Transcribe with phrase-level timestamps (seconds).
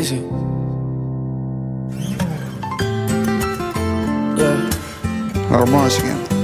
[0.00, 0.22] Dice.
[4.34, 4.70] Yeah.
[5.50, 6.34] Vamos siguiente.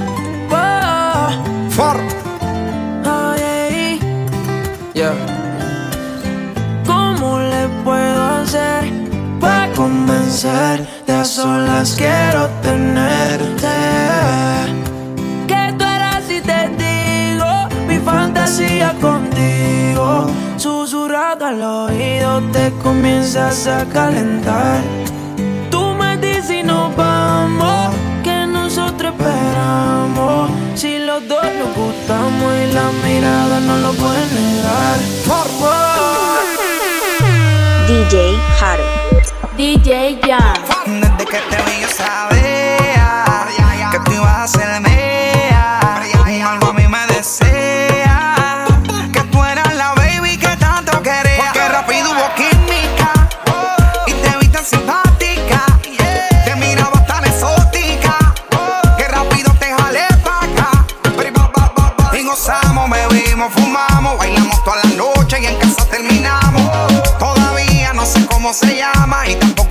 [4.93, 5.15] Yeah.
[6.85, 8.93] ¿Cómo le puedo hacer
[9.41, 10.87] para comenzar?
[11.07, 13.77] De a solas quiero tenerte.
[15.47, 20.46] ¿Qué tú eras si te digo mi fantasía contigo?
[21.47, 24.81] al oído te comienzas a calentar.
[25.71, 30.51] Tú me dices y nos vamos, que nosotros esperamos.
[30.75, 34.99] Si los dos nos gustamos y la mirada no lo puede negar.
[37.87, 38.83] DJ Haru.
[39.57, 41.01] DJ Jam.
[41.01, 41.86] Desde que te vi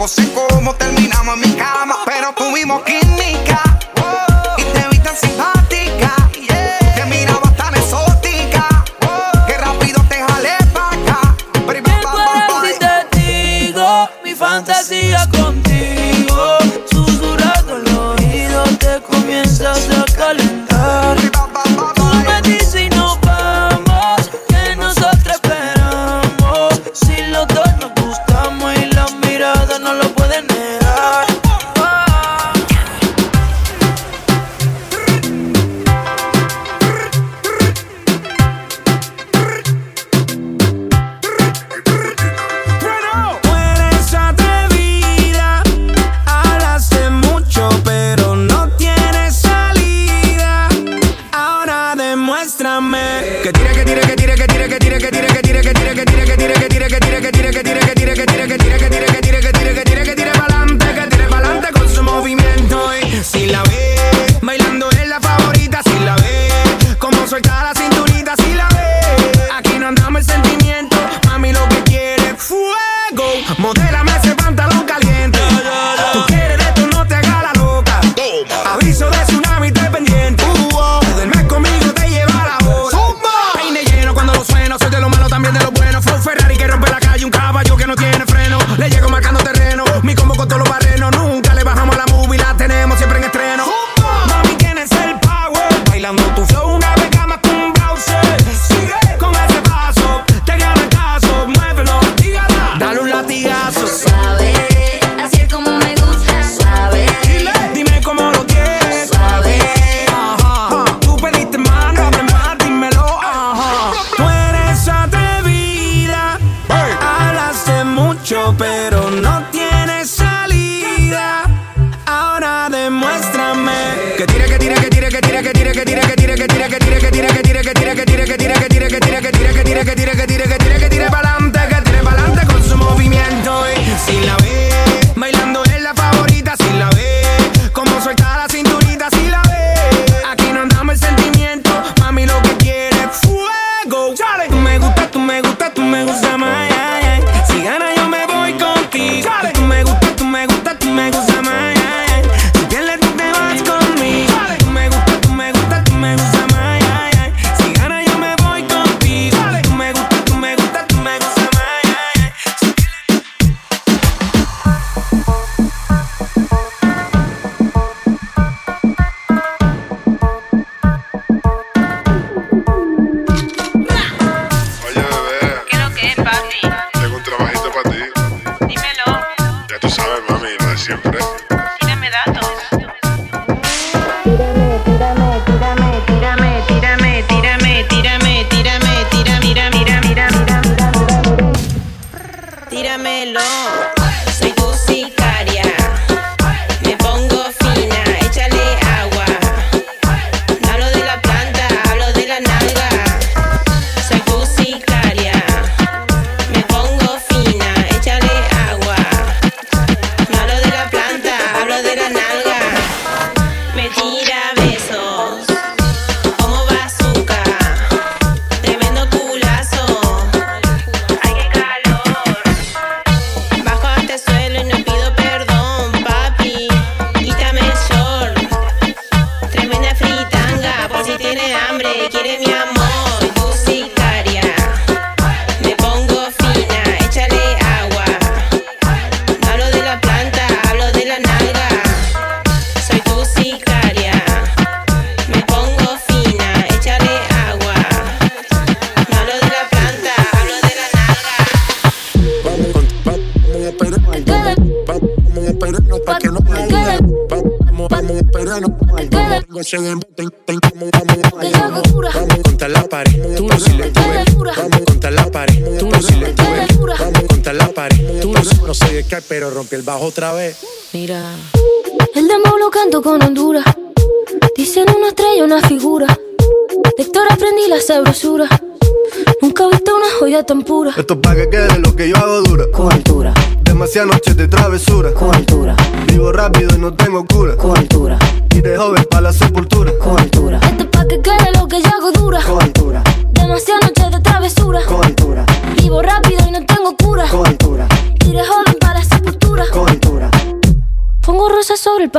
[0.06, 0.85] No sé cómo te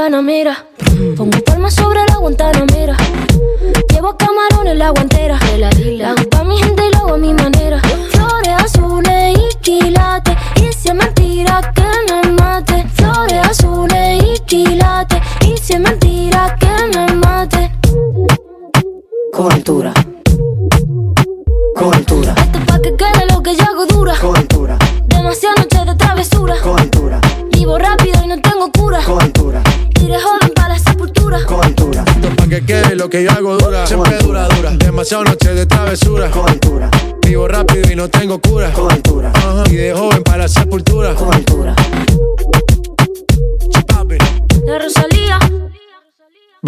[0.06, 0.54] bananera.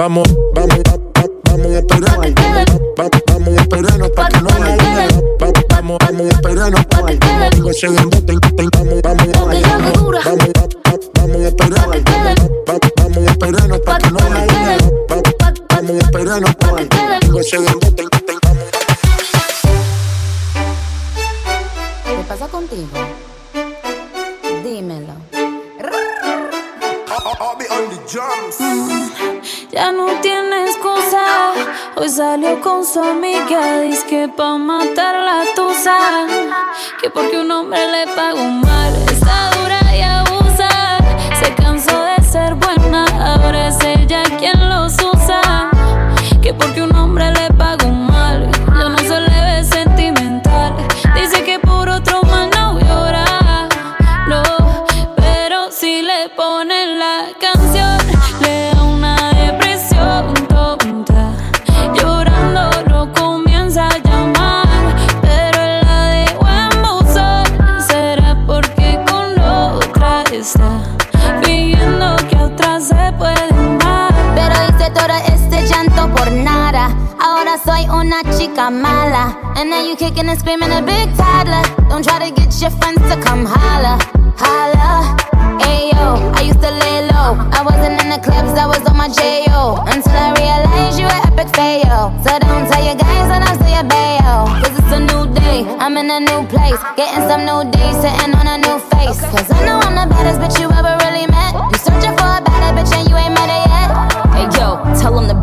[0.09, 0.38] vamos.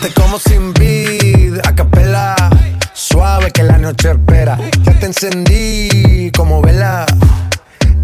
[0.00, 2.34] te como sin vid, a capela.
[2.92, 4.58] Suave que la noche espera.
[4.82, 7.06] Ya te encendí como vela.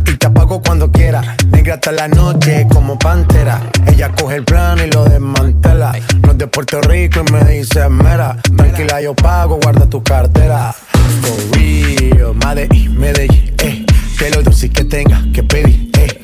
[0.06, 1.36] Y te apago cuando quiera.
[1.50, 3.60] Negra hasta la noche como pantera.
[3.86, 5.92] Ella coge el plano y lo desmantela.
[6.22, 8.36] No es de Puerto Rico y me dice mera.
[8.56, 10.74] Tranquila, yo pago, guarda tu cartera.
[11.22, 13.84] For real, Medellín, Medellín, eh.
[14.18, 16.23] Que lo dulce que tenga que pedir, eh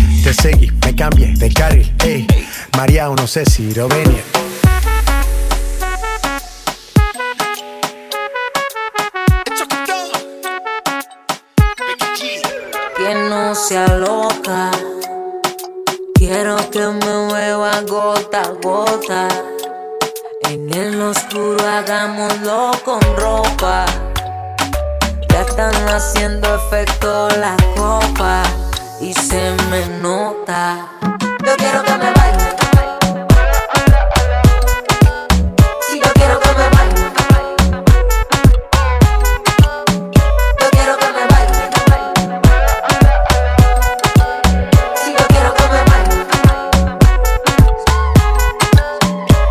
[0.23, 2.27] te seguí, me cambié de carril, ey.
[2.77, 4.21] María, o no sé si lo venía.
[12.95, 14.69] Que no sea loca.
[16.13, 19.27] Quiero que me mueva gota a gota.
[20.51, 23.87] En el oscuro hagámoslo con ropa.
[25.29, 28.70] Ya están haciendo efecto las copas
[29.01, 30.87] y se me nota.
[31.45, 32.45] Yo quiero que me baile.
[35.89, 37.01] Si yo quiero que me baile.
[40.59, 41.59] Yo quiero que me baile.
[44.95, 46.15] Si yo quiero que me baile.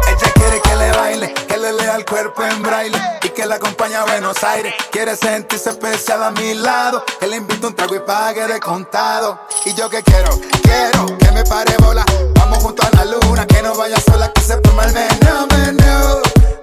[0.09, 3.95] Ella quiere que le baile, que le lea el cuerpo en braille que la acompañe
[3.95, 4.75] a Buenos Aires.
[4.91, 9.41] Quiere sentirse especial a mi lado, que le invite un trago y pague de contado.
[9.65, 12.05] Y yo que quiero, quiero que me pare bola.
[12.35, 16.21] Vamos junto a la luna, que no vaya sola, que se forma el meneo, meneo.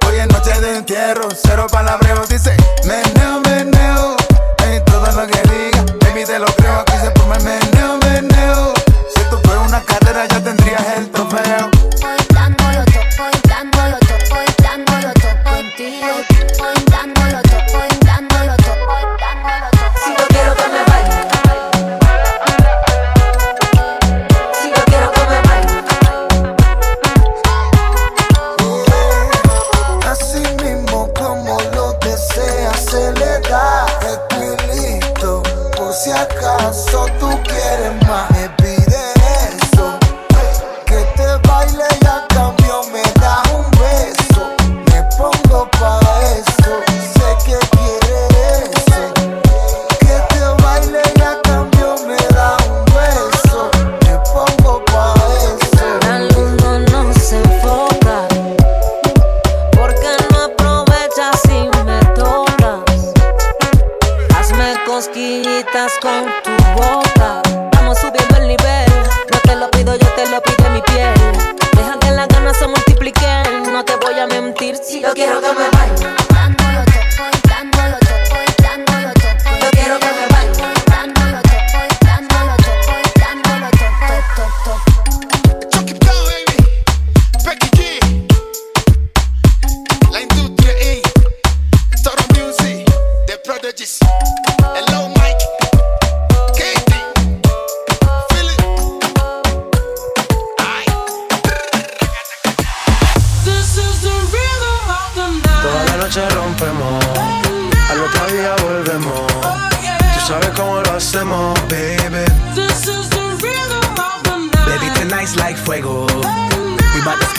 [0.07, 2.55] Hoy es noche de entierro, cero palabreo, dice
[2.86, 4.15] meneo, meneo.
[4.60, 8.74] En todo lo que diga, baby te lo creo, aquí se forma el meneo, meneo.
[9.15, 11.76] Si esto fuera una carrera, ya tendrías el trofeo.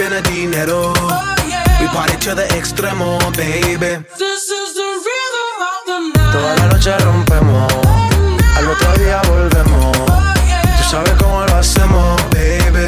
[0.08, 0.92] We bout to spend a dinero.
[1.80, 4.04] We party to the extremo, baby.
[6.32, 7.72] Toda la noche rompemos,
[8.56, 9.96] al otro día volvemos.
[10.78, 12.22] Tú sabes cómo lo hacemos.
[12.30, 12.87] Baby,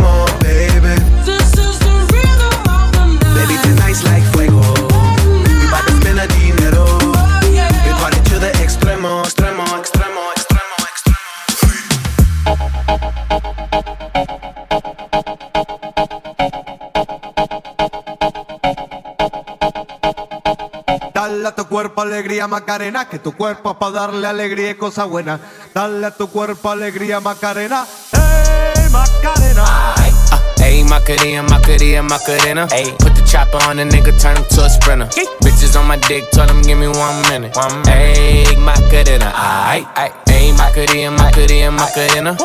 [21.71, 25.39] cuerpo alegría Macarena, que tu cuerpo es para darle alegría y cosa buena
[25.73, 29.93] Dale a tu cuerpo alegría Macarena, hey Macarena.
[29.95, 32.67] Ay, ah, hey Macarena, Macarena, Macarena.
[32.69, 35.07] Hey, put the chopper on the nigga, turn him to a sprinter.
[35.39, 37.55] Bitches on my dick, tell him give me one minute.
[37.55, 37.85] One.
[37.85, 42.37] Hey Macarena, ay, ay, hey Macarena, Macarena, Macarena.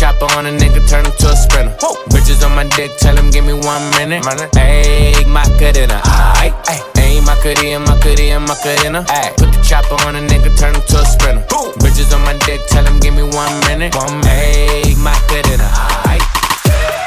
[0.00, 1.76] Chopper on a nigga, turn him to a sprinter.
[1.78, 1.92] Whoa.
[2.08, 4.24] Bitches on my dick, tell him give me one minute.
[4.56, 6.00] Egg, my cadena.
[6.40, 6.80] Aight, aight.
[6.96, 9.04] Aim, my cadena, my cadena, my cadena.
[9.04, 9.36] Aight.
[9.36, 11.44] Put the chopper on a nigga, turn him to a sprinter.
[11.50, 11.74] Boom.
[11.84, 13.94] Bitches on my dick, tell him give me one minute.
[13.94, 15.68] One egg, my cadena.
[16.08, 16.24] Aight.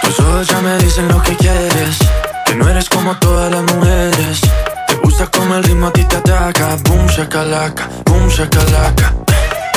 [0.04, 1.98] Tus ojos ya me dicen lo que quieres.
[2.46, 4.42] Que no eres como todas las mujeres.
[4.88, 6.78] Te gusta como el ritmo a ti te ataca.
[6.84, 9.16] Boom, shakalaka, boom, shakalaka.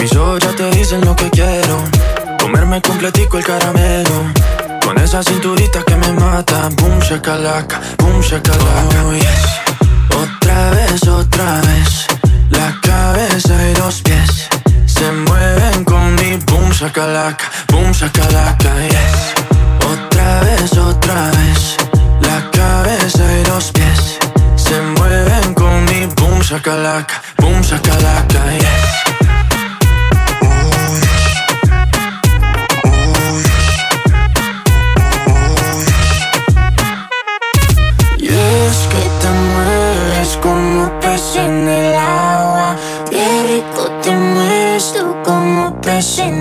[0.03, 1.81] Mis ojos ya te dicen lo que quiero
[2.47, 4.33] Comerme completico el caramelo.
[4.85, 6.69] Con esa cinturita que me mata.
[6.77, 9.03] Boom shakalaka, boom shakalaka.
[9.05, 9.47] Oh, yes.
[10.15, 12.07] Otra vez, otra vez.
[12.51, 14.49] La cabeza y los pies
[14.87, 19.35] Se mueven con mi boom shakalaka Boom shakalaka, yes.
[19.85, 21.77] Otra vez, otra vez.
[22.21, 24.19] La cabeza y los pies
[24.55, 29.36] Se mueven con mi boom shakalaka Boom shakalaka, yes.
[46.01, 46.36] 心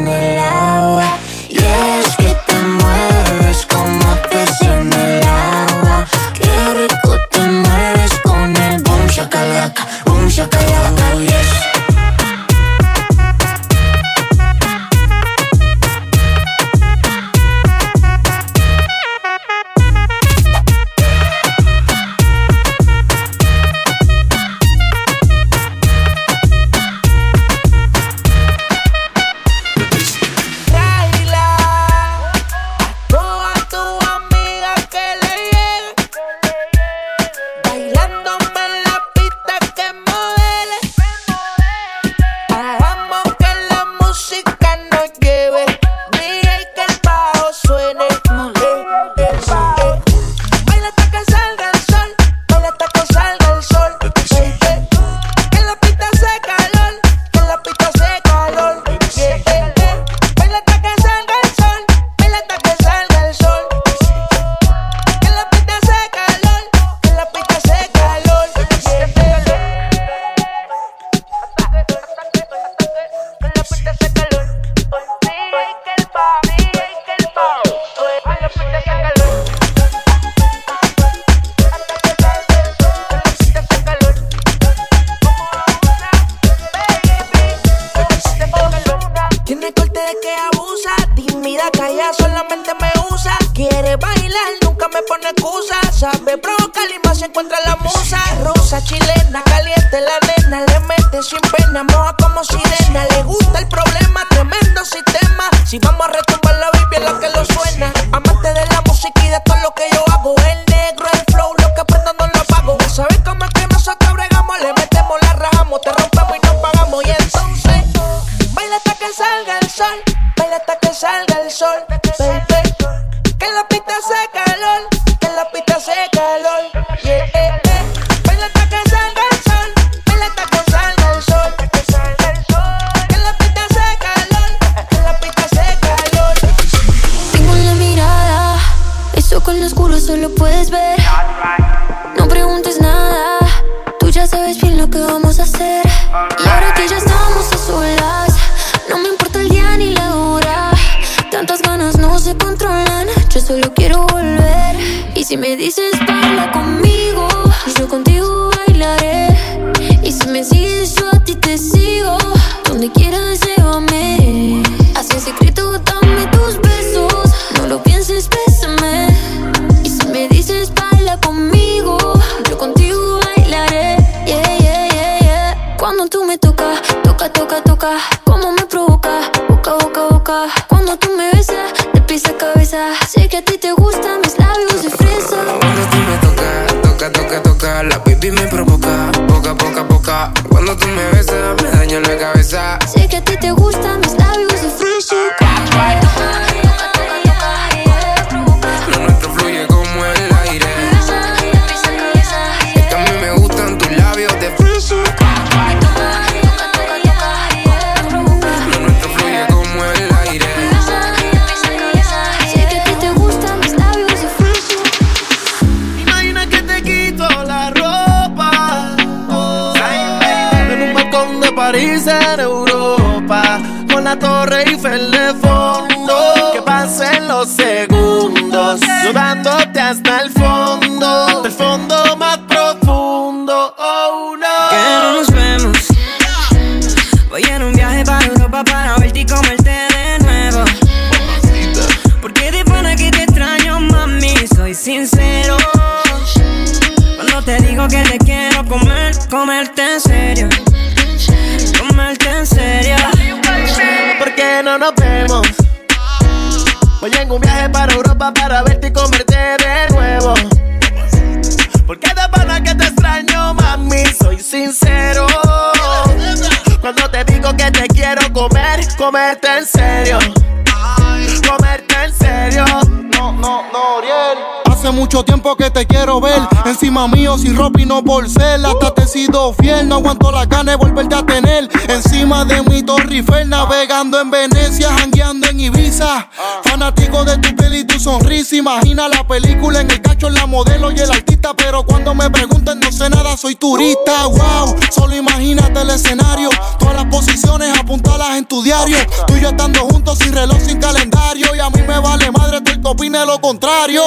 [278.03, 281.69] por ser Hasta te he sido fiel, no aguanto la gana de volverte a tener.
[281.87, 286.29] Encima de mi Torre Eiffel Navegando en Venecia, jangueando en Ibiza.
[286.63, 290.91] Fanático de tu piel y tu sonrisa Imagina la película en el cacho, la modelo
[290.91, 291.53] y el artista.
[291.55, 294.25] Pero cuando me pregunten no sé nada, soy turista.
[294.25, 296.49] Wow, solo imagínate el escenario.
[296.79, 298.97] Todas las posiciones apuntalas en tu diario.
[299.27, 301.55] Tú y yo estando juntos sin reloj, sin calendario.
[301.55, 304.01] Y a mí me vale madre tú que opine lo contrario.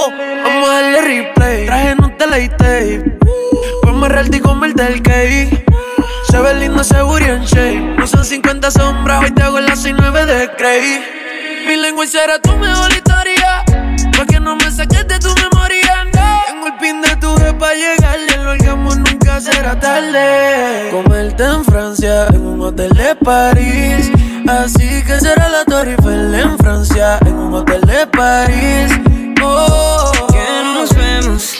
[0.45, 1.67] Vamos a darle replay.
[1.67, 3.08] Traje no te tape.
[7.59, 7.97] Shape.
[7.99, 11.05] No son 50 sombras, hoy te hago las 69 de Cray.
[11.67, 13.65] Mi lengua será tu mejor historia.
[14.17, 16.07] Pa' que no me saques de tu memoria.
[16.47, 18.35] Tengo el pin de tu vez pa' llegarle.
[18.35, 20.91] El orgasmo nunca será tarde.
[20.91, 24.11] Comerte en Francia, en un hotel de París.
[24.47, 28.91] Así que será la Torre Eiffel en Francia, en un hotel de París.
[29.43, 31.55] Oh, Que no nos vemos.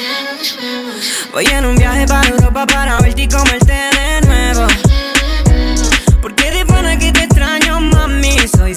[1.33, 3.98] Voy en un viaje para Europa para verte y comerte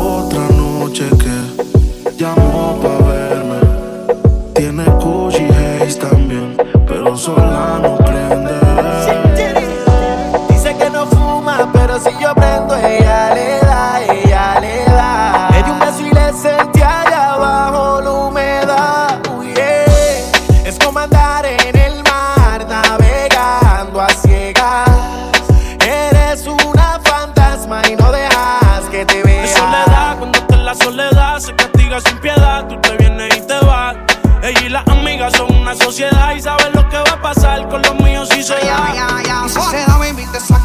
[0.00, 3.07] Otra noche que llamó pa'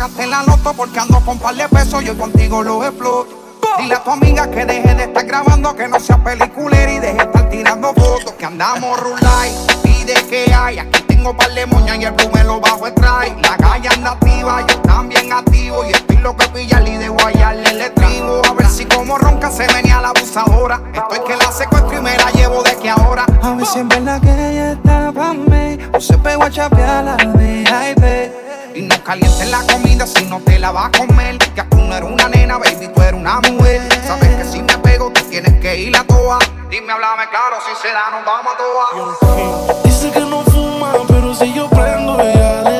[0.03, 3.41] sacaste la nota porque ando con par de pesos, yo contigo los exploto.
[3.77, 7.13] Dile a tu amiga que deje de estar grabando, que no sea peliculera y deje
[7.13, 8.33] de estar tirando fotos.
[8.33, 10.79] Que andamos rulay, pide que hay.
[10.79, 12.93] Aquí tengo par de moñas y el blue me lo bajo el.
[13.41, 15.85] La calle anda activa, yo también activo.
[15.85, 18.41] Y estoy loco de pillarle y de guayarle el estribo.
[18.45, 20.81] A ver si como ronca se venía la abusadora.
[20.93, 23.25] Estoy que la secuestro y me la llevo de que ahora.
[23.41, 27.03] A ver si en verdad que ella está pa' mí O se pegó a chapear
[27.05, 28.42] la VIP
[28.75, 31.37] Y no calientes la comida si no te la vas a comer.
[31.37, 33.81] Que tú no eres una nena, baby, tú eres una mujer.
[34.05, 36.39] Sabes que si me pego, tú tienes que ir a toa.
[36.69, 39.83] Dime, háblame claro, si se da, nos vamos a toa.
[39.83, 42.72] Dice que no fuma, pero si yo prendo, ella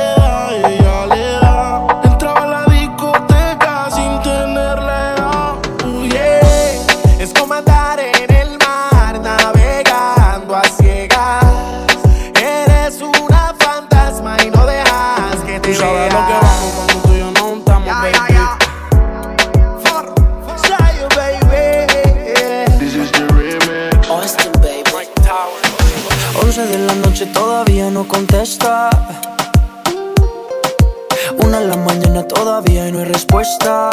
[33.06, 33.90] respuesta.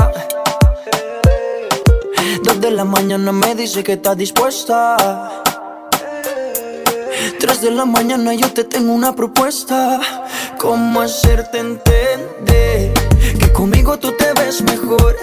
[2.42, 4.96] Dos de la mañana me dice que está dispuesta.
[7.38, 10.00] Tres de la mañana yo te tengo una propuesta.
[10.58, 12.92] ¿Cómo hacerte entender
[13.38, 15.16] que conmigo tú te ves mejor?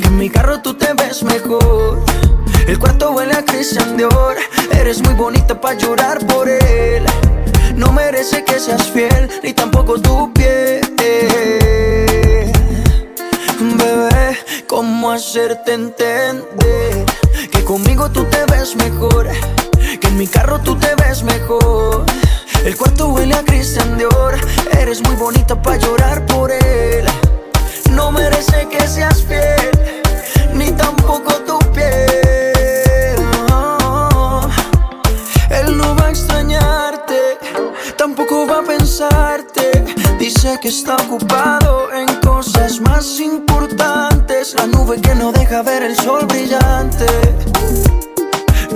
[0.00, 2.02] Que en mi carro tú te ves mejor.
[2.66, 4.36] El cuarto huele a Christian Dior.
[4.72, 7.04] Eres muy bonita para llorar por él.
[7.76, 11.91] No merece que seas fiel, ni tampoco tu piel.
[13.60, 17.04] Bebé, ¿cómo hacerte entender?
[17.50, 19.28] Que conmigo tú te ves mejor,
[20.00, 22.04] que en mi carro tú te ves mejor.
[22.64, 24.34] El cuarto huele a Christian Dior,
[24.78, 27.04] eres muy bonita para llorar por él.
[27.90, 29.70] No merece que seas fiel,
[30.54, 33.16] ni tampoco tu piel.
[35.50, 37.38] Él no va a extrañarte,
[37.96, 39.61] tampoco va a pensarte.
[40.22, 44.54] Dice que está ocupado en cosas más importantes.
[44.56, 47.06] La nube que no deja ver el sol brillante.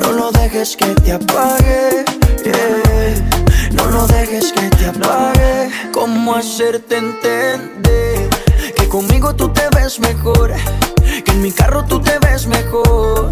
[0.00, 2.04] No lo dejes que te apague.
[3.70, 5.70] No lo dejes que te apague.
[5.92, 8.28] ¿Cómo hacerte entender?
[8.76, 10.52] Que conmigo tú te ves mejor.
[11.24, 13.30] Que en mi carro tú te ves mejor.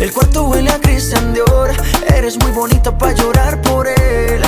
[0.00, 1.72] El cuarto huele a Christian Dior.
[2.14, 4.42] Eres muy bonita para llorar por él.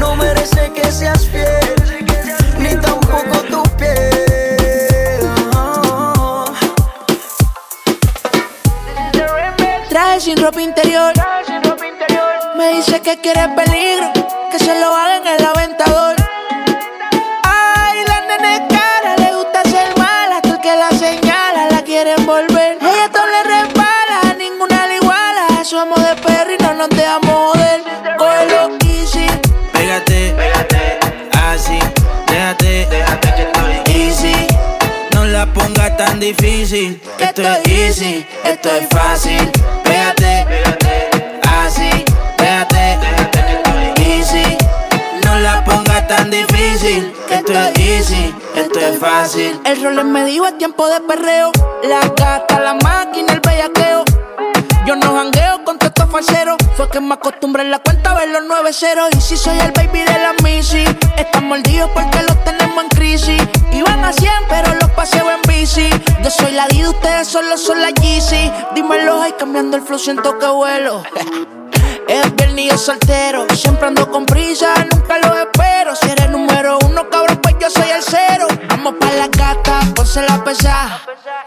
[0.00, 1.75] No merece que seas fiel.
[10.26, 11.12] Sin ropa interior.
[12.56, 14.12] Me dice que quiere peligro,
[14.50, 16.16] que se lo haga en el aventador.
[17.44, 22.14] Ay, la nene cara, le gusta ser mala, tú el que la señala, la quiere
[22.14, 22.76] envolver.
[22.80, 25.46] Ella todo le resbala, ninguna le iguala.
[25.62, 27.65] Somos de perro y no nos dejamos joder.
[36.20, 39.50] Difícil, esto es easy, esto es fácil.
[39.82, 42.04] Pégate, pégate, así,
[42.36, 44.56] estoy easy.
[45.24, 49.60] No la pongas tan difícil, esto es easy, esto es fácil.
[49.64, 51.52] El rol me dijo es tiempo de perreo.
[51.82, 54.04] La gata, la máquina, el bellaqueo.
[54.86, 56.56] Yo no jangueo con todos estos falseros.
[56.76, 59.08] Fue que me acostumbré en la cuenta a ver los nueve ceros.
[59.16, 60.84] Y si soy el baby de la Missy,
[61.16, 63.42] están mordidos porque los tenemos en crisis.
[63.72, 65.90] Iban a 100, pero los paseo en bici.
[66.22, 68.52] Yo soy la D, ustedes solo son la Yeezy.
[68.76, 71.02] Dímelo, ay, cambiando el flow, siento que vuelo.
[72.08, 73.46] Es viernes y yo soltero.
[73.54, 75.94] Siempre ando con prisa, nunca lo espero.
[75.96, 78.46] Si eres número uno, cabrón, pues yo soy el cero.
[78.68, 81.00] Vamos pa' la gata, ponse la pesa.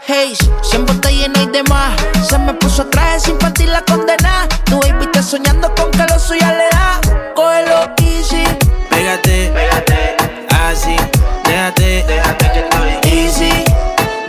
[0.06, 1.98] Hey, siempre está llena y demás.
[2.28, 4.46] Se me puso traje sin partir la condena.
[4.64, 7.00] Tu baby está soñando con que lo suya le da.
[7.34, 8.44] Cógelo easy.
[8.90, 10.16] Pégate, pégate,
[10.68, 10.96] así,
[11.44, 13.64] déjate, déjate que estoy easy.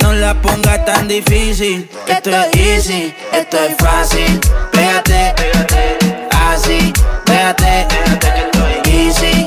[0.01, 4.39] No la pongas tan difícil, esto es easy, esto es fácil.
[4.71, 6.20] Pégate, pégate,
[6.51, 6.93] así,
[7.25, 7.87] déjate
[8.19, 9.45] que estoy easy.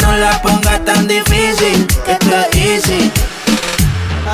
[0.00, 3.12] No la pongas tan difícil, que esto es easy.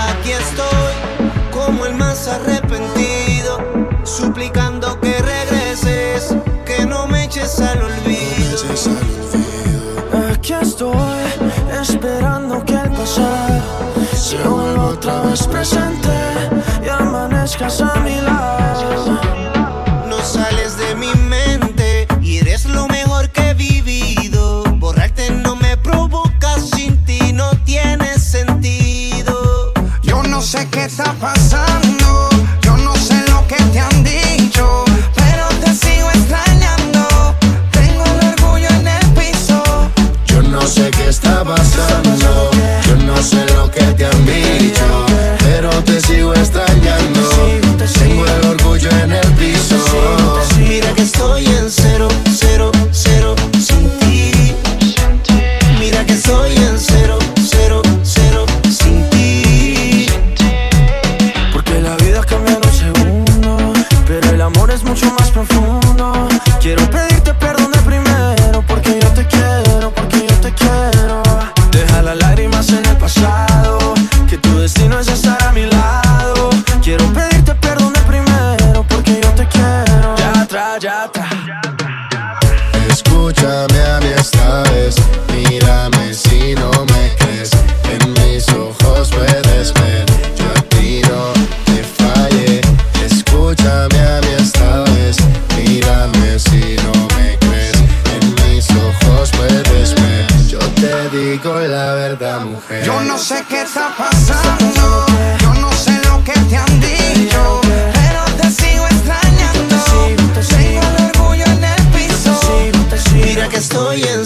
[0.09, 0.92] Aquí estoy,
[1.53, 3.59] como el más arrepentido,
[4.05, 8.59] suplicando que regreses, que no me eches al olvido.
[10.33, 11.27] Aquí estoy,
[11.81, 13.61] esperando que el pasado
[14.14, 16.09] se vuelva otra vez presente
[16.85, 18.56] y amanezcas a mi lado.
[30.47, 32.29] Sé qué está pasando,
[32.63, 34.85] yo no sé lo que te han dicho,
[35.17, 37.35] pero te sigo extrañando.
[37.73, 39.61] Tengo el orgullo en el piso.
[40.27, 42.51] Yo no sé qué está pasando,
[42.87, 44.66] yo no sé lo que te han dicho,
[103.27, 105.05] sé qué está pasando,
[105.41, 109.77] yo no sé lo que te han dicho, pero te sigo extrañando.
[110.49, 112.39] Tengo el orgullo en el piso.
[113.15, 114.26] Mira que estoy en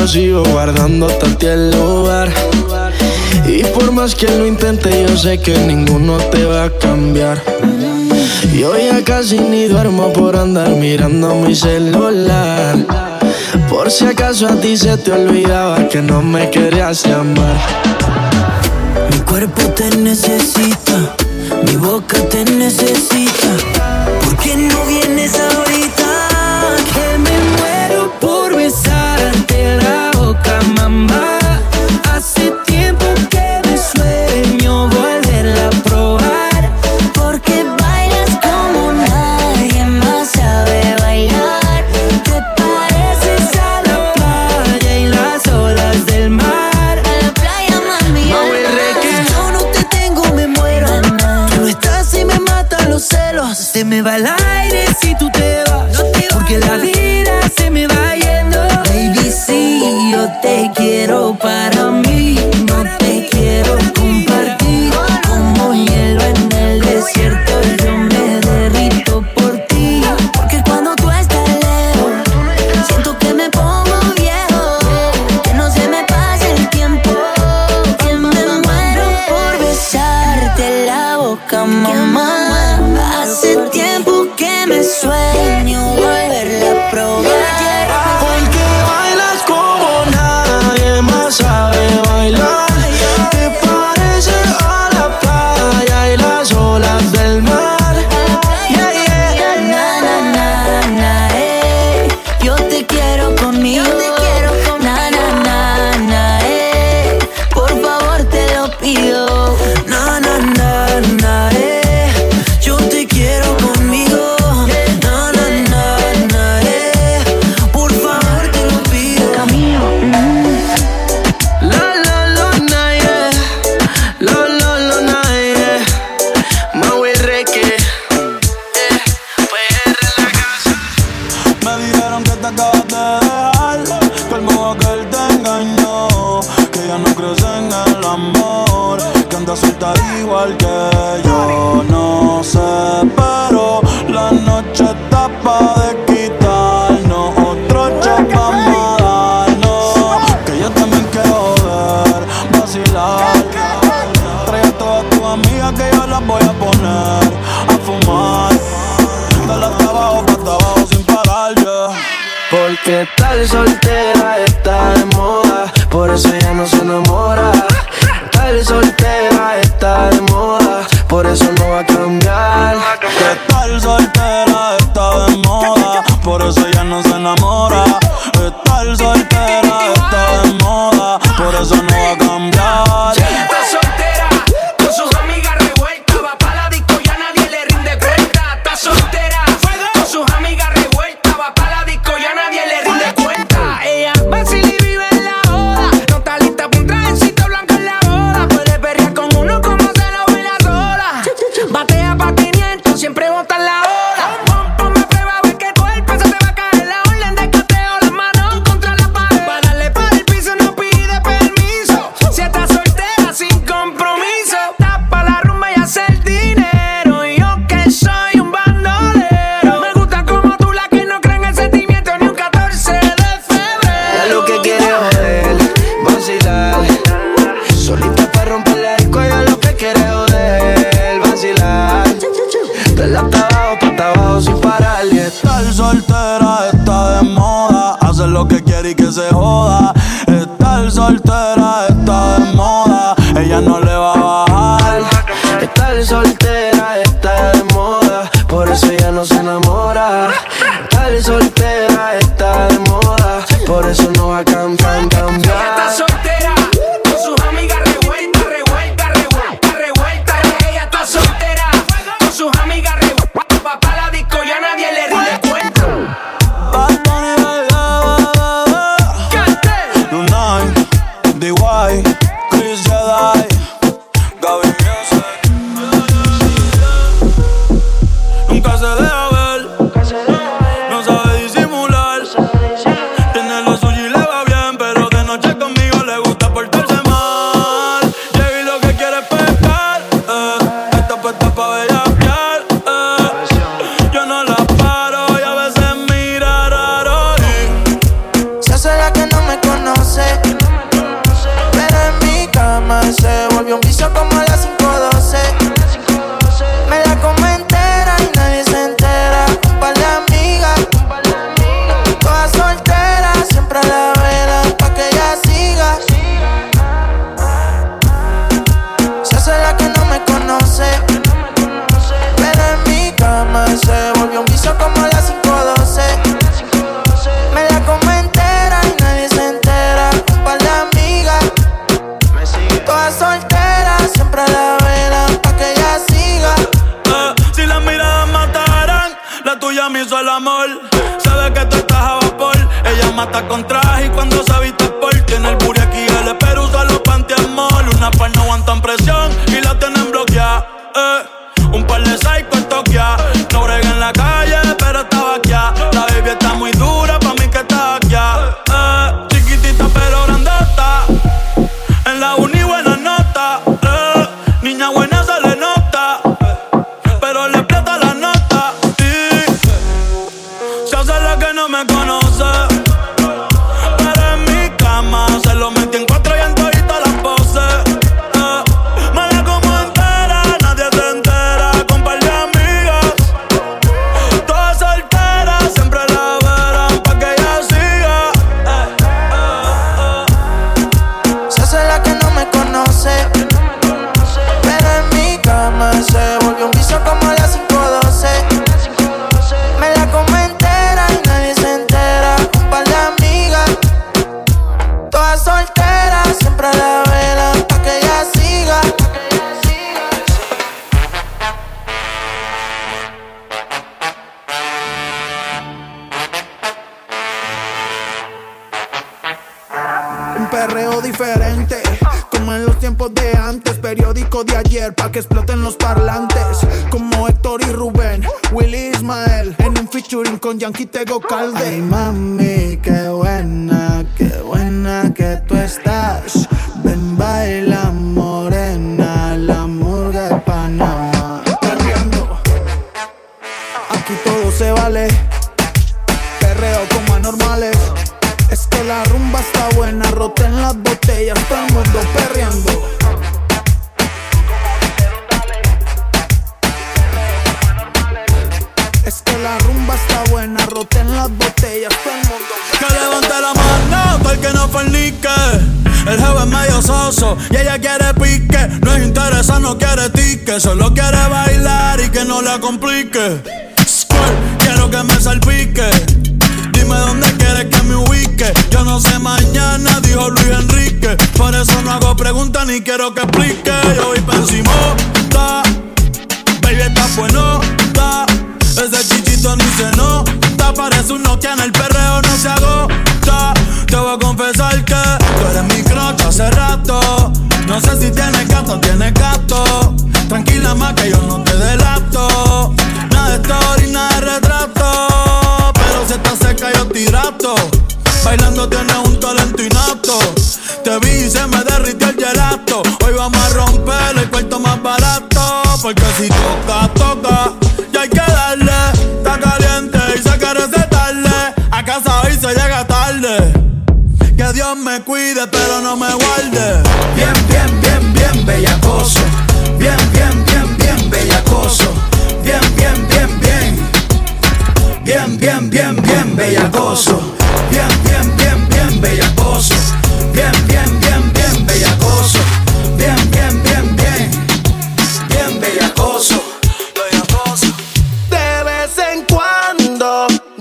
[0.00, 2.30] yo sigo guardando a ti el lugar.
[3.46, 7.42] Y por más que lo intente, yo sé que ninguno te va a cambiar.
[8.54, 12.76] Yo ya casi ni duermo por andar mirando mi celular.
[13.68, 17.56] Por si acaso a ti se te olvidaba que no me querías llamar.
[19.10, 21.14] Mi cuerpo te necesita,
[21.66, 23.69] mi boca te necesita.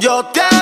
[0.09, 0.58] Yo te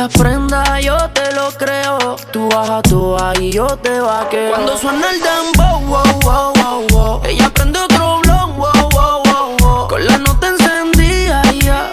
[0.00, 2.16] Que ya estás prenda, yo te lo creo.
[2.32, 4.50] Tú bajas tú ahí, yo te vaqueo.
[4.50, 7.22] Cuando suena el dembow, wow, wow, wow, wow.
[7.26, 9.88] Ella prende otro blon, wow, wow, wow, wow.
[9.88, 11.90] Con la nota encendida, ya.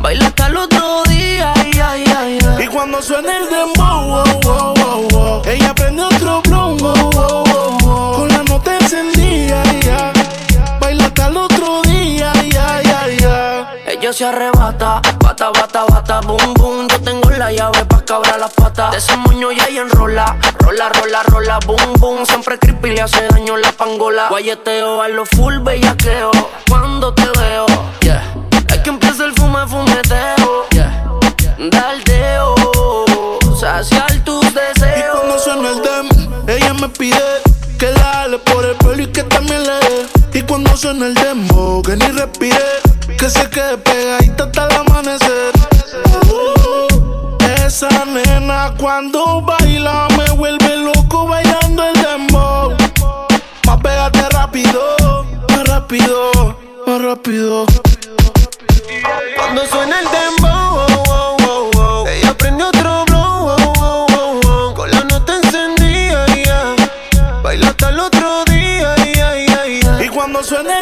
[0.00, 2.62] Baila hasta el otro día, ya, ya, ya.
[2.62, 5.42] Y cuando suena el dembow, wow, wow, wow, wow.
[5.46, 8.16] ella prende otro blon, wow, wow, wow, wow.
[8.18, 10.12] con la nota encendida, ya.
[10.80, 13.74] Baila hasta el otro día, ya, ya, ya.
[13.86, 16.88] Ella se arrebata, bata, bata, bata, boom, boom.
[16.88, 18.92] Yo tengo la llave pa' cabrar las patas.
[18.92, 22.24] De ese moño ya ella enrola, rola, rola, rola, boom, boom.
[22.24, 24.28] Siempre creepy le hace daño la pangola.
[24.28, 26.30] Guayeteo a lo full bellaqueo.
[26.68, 27.66] Cuando te veo,
[28.02, 28.22] yeah.
[28.68, 31.04] Es que empieza el fume, fumeteo, yeah.
[31.58, 32.54] Daldeo,
[33.58, 35.16] saciar tus Y deseos.
[35.18, 36.08] cuando suena el dem,
[36.48, 37.42] ella me pide
[37.76, 40.06] que la ale por el pelo y que también le dé.
[40.38, 42.56] Y cuando suena el demo, que ni respire,
[43.18, 45.52] que se quede pegadita hasta el amanecer.
[46.30, 46.61] Uh,
[47.66, 52.74] esa nena cuando baila me vuelve loco bailando el dembow.
[53.66, 56.56] Más pégate rápido, más rápido,
[56.86, 57.66] más rápido.
[59.36, 61.04] Cuando suena el dembow, wow,
[61.44, 62.06] wow, wow.
[62.08, 64.74] ella prende otro blow, wow, wow, wow.
[64.74, 66.74] con la nota encendida, ya.
[67.42, 68.94] baila hasta el otro día.
[70.04, 70.81] Y cuando suena el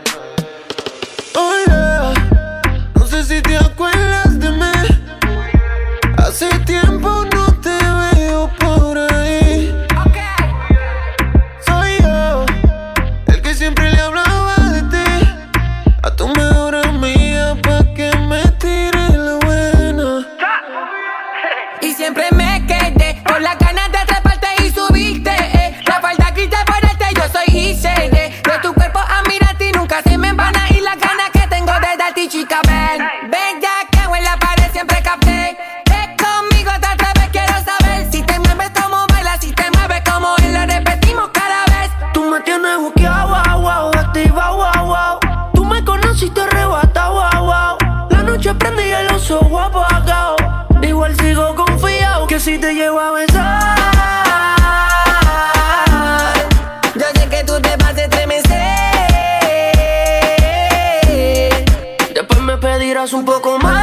[3.89, 5.01] de.
[6.17, 7.40] Hace tiempo no.
[63.13, 63.80] Un poco más.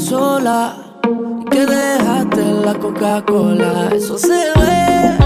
[0.00, 0.76] Sola.
[1.40, 3.90] Y que dejaste la Coca-Cola.
[3.94, 5.16] Eso se ve.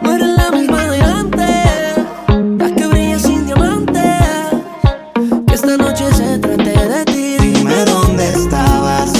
[0.00, 1.96] No eres la misma de antes.
[2.58, 4.22] La que brilla sin diamantes.
[5.46, 7.36] Que esta noche se trate de ti.
[7.38, 9.12] Dime dónde estabas,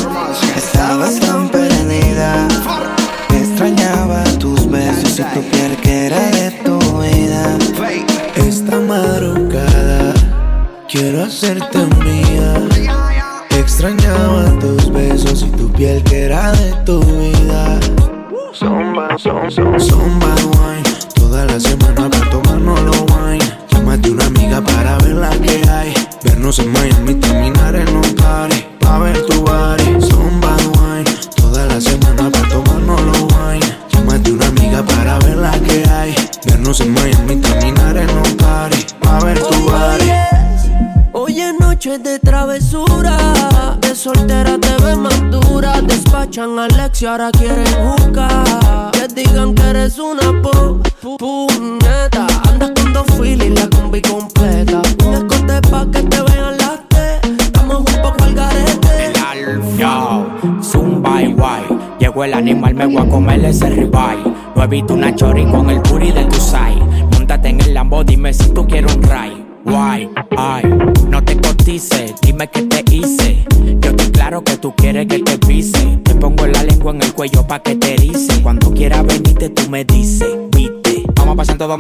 [0.56, 2.48] estabas tan perdida.
[3.30, 7.58] Extrañaba tus besos y tu piel que era de tu vida.
[8.36, 10.14] Esta madrugada
[10.88, 12.21] quiero hacerte mía.
[13.84, 17.80] Extrañaba tus besos y tu piel que era de tu vida.
[18.54, 20.88] Zumba, zumba, zumba wine.
[21.16, 23.44] Toda la semana para tomarnos los wine.
[23.72, 25.92] Llámate una amiga para ver la que hay.
[26.22, 26.91] Vernos en Miami,
[47.02, 48.92] Y ahora quieren jugar.
[48.92, 52.28] Que digan que eres una po, pu- puñeta.
[52.48, 54.80] Andas con dos filis, la combi completa.
[55.04, 56.80] Un escote pa' que te vean las.
[57.40, 59.12] Estamos un poco al garete.
[59.76, 60.26] Yo,
[60.62, 61.62] Zumba y guay.
[61.98, 64.32] Llegó el animal, me voy a comer ese ribeye.
[64.54, 66.61] No he visto una chori con el puri del Tusai.
[66.61, 66.61] Montate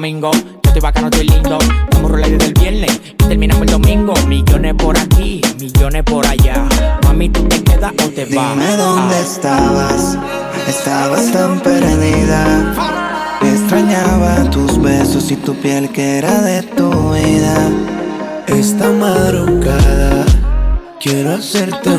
[0.02, 1.58] Domingo, yo estoy bacano, estoy lindo.
[1.92, 4.14] Vamos a desde el viernes y terminamos el domingo.
[4.26, 6.66] Millones por aquí, millones por allá.
[7.04, 8.56] Mami, tú te quedas o te vas.
[8.56, 9.20] Dime dónde Ah.
[9.20, 10.18] estabas,
[10.66, 12.74] estabas tan perdida.
[13.42, 17.70] Extrañaba tus besos y tu piel que era de tu vida.
[18.48, 20.26] Esta madrugada
[21.00, 21.90] quiero hacerte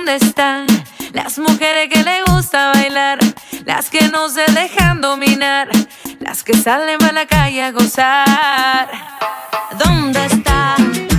[0.00, 0.66] ¿dónde están
[1.12, 3.18] las mujeres que le gusta bailar?
[3.66, 5.68] Las que no se dejan dominar,
[6.20, 8.90] las que salen para la calle a gozar.
[9.78, 11.09] ¿Dónde están?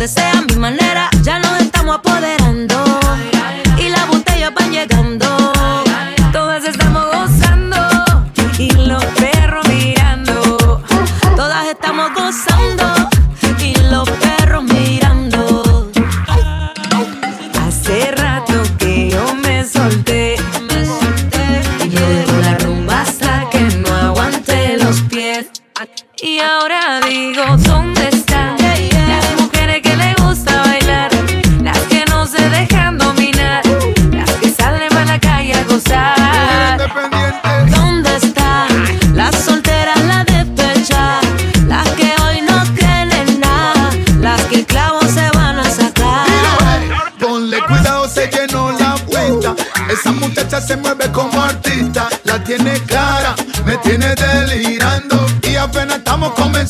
[0.00, 0.47] understand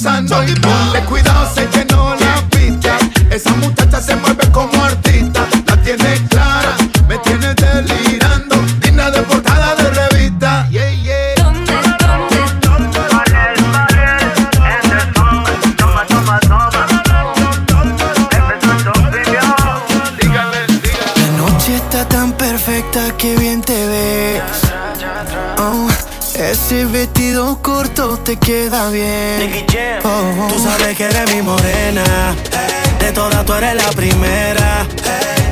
[0.09, 0.88] and join the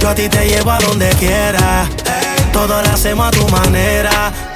[0.07, 1.89] A ti te llevo a donde quiera.
[2.53, 4.56] Todo lo hacemos a tu manera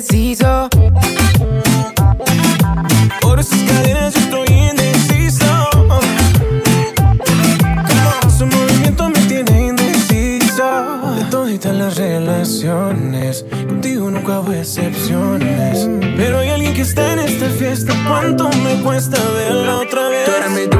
[0.00, 0.68] indeciso.
[3.20, 5.44] Por esas cadenas yo estoy indeciso.
[7.86, 11.14] Cada su movimiento me tiene indeciso.
[11.16, 15.88] De todas las relaciones, contigo nunca hubo excepciones.
[16.16, 17.92] Pero hay alguien que está en esta fiesta.
[18.08, 20.79] ¿Cuánto me cuesta verla otra vez?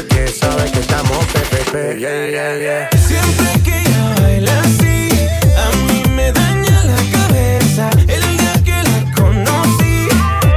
[0.00, 1.98] porque sabe que estamos PPP.
[1.98, 2.90] Yeah, yeah, yeah.
[3.06, 5.08] Siempre que ella baila así,
[5.56, 7.90] a mí me daña la cabeza.
[8.08, 10.08] El día que la conocí,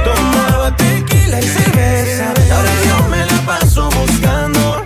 [0.04, 2.32] tomaba tequila y cerveza.
[2.54, 4.82] Ahora yo me la paso buscando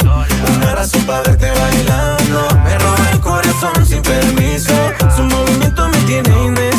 [0.57, 2.49] una razón para verte bailando.
[2.65, 4.75] Me roba el corazón sin permiso.
[5.17, 6.78] Su movimiento me tiene indeciso.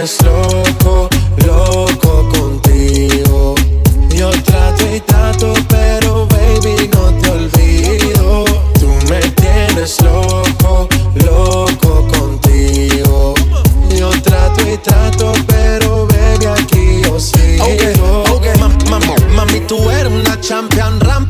[0.00, 1.08] Tienes loco,
[1.46, 3.54] loco contigo.
[4.14, 8.44] Yo trato y trato, pero baby no te olvido.
[8.80, 10.88] Tú me tienes loco,
[11.26, 13.34] loco contigo.
[13.94, 17.64] Yo trato y trato, pero baby aquí yo sigo.
[17.66, 21.29] Ok, ok, ma- ma- mami, tú eres una champion, rampa,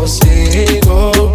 [0.00, 1.29] baby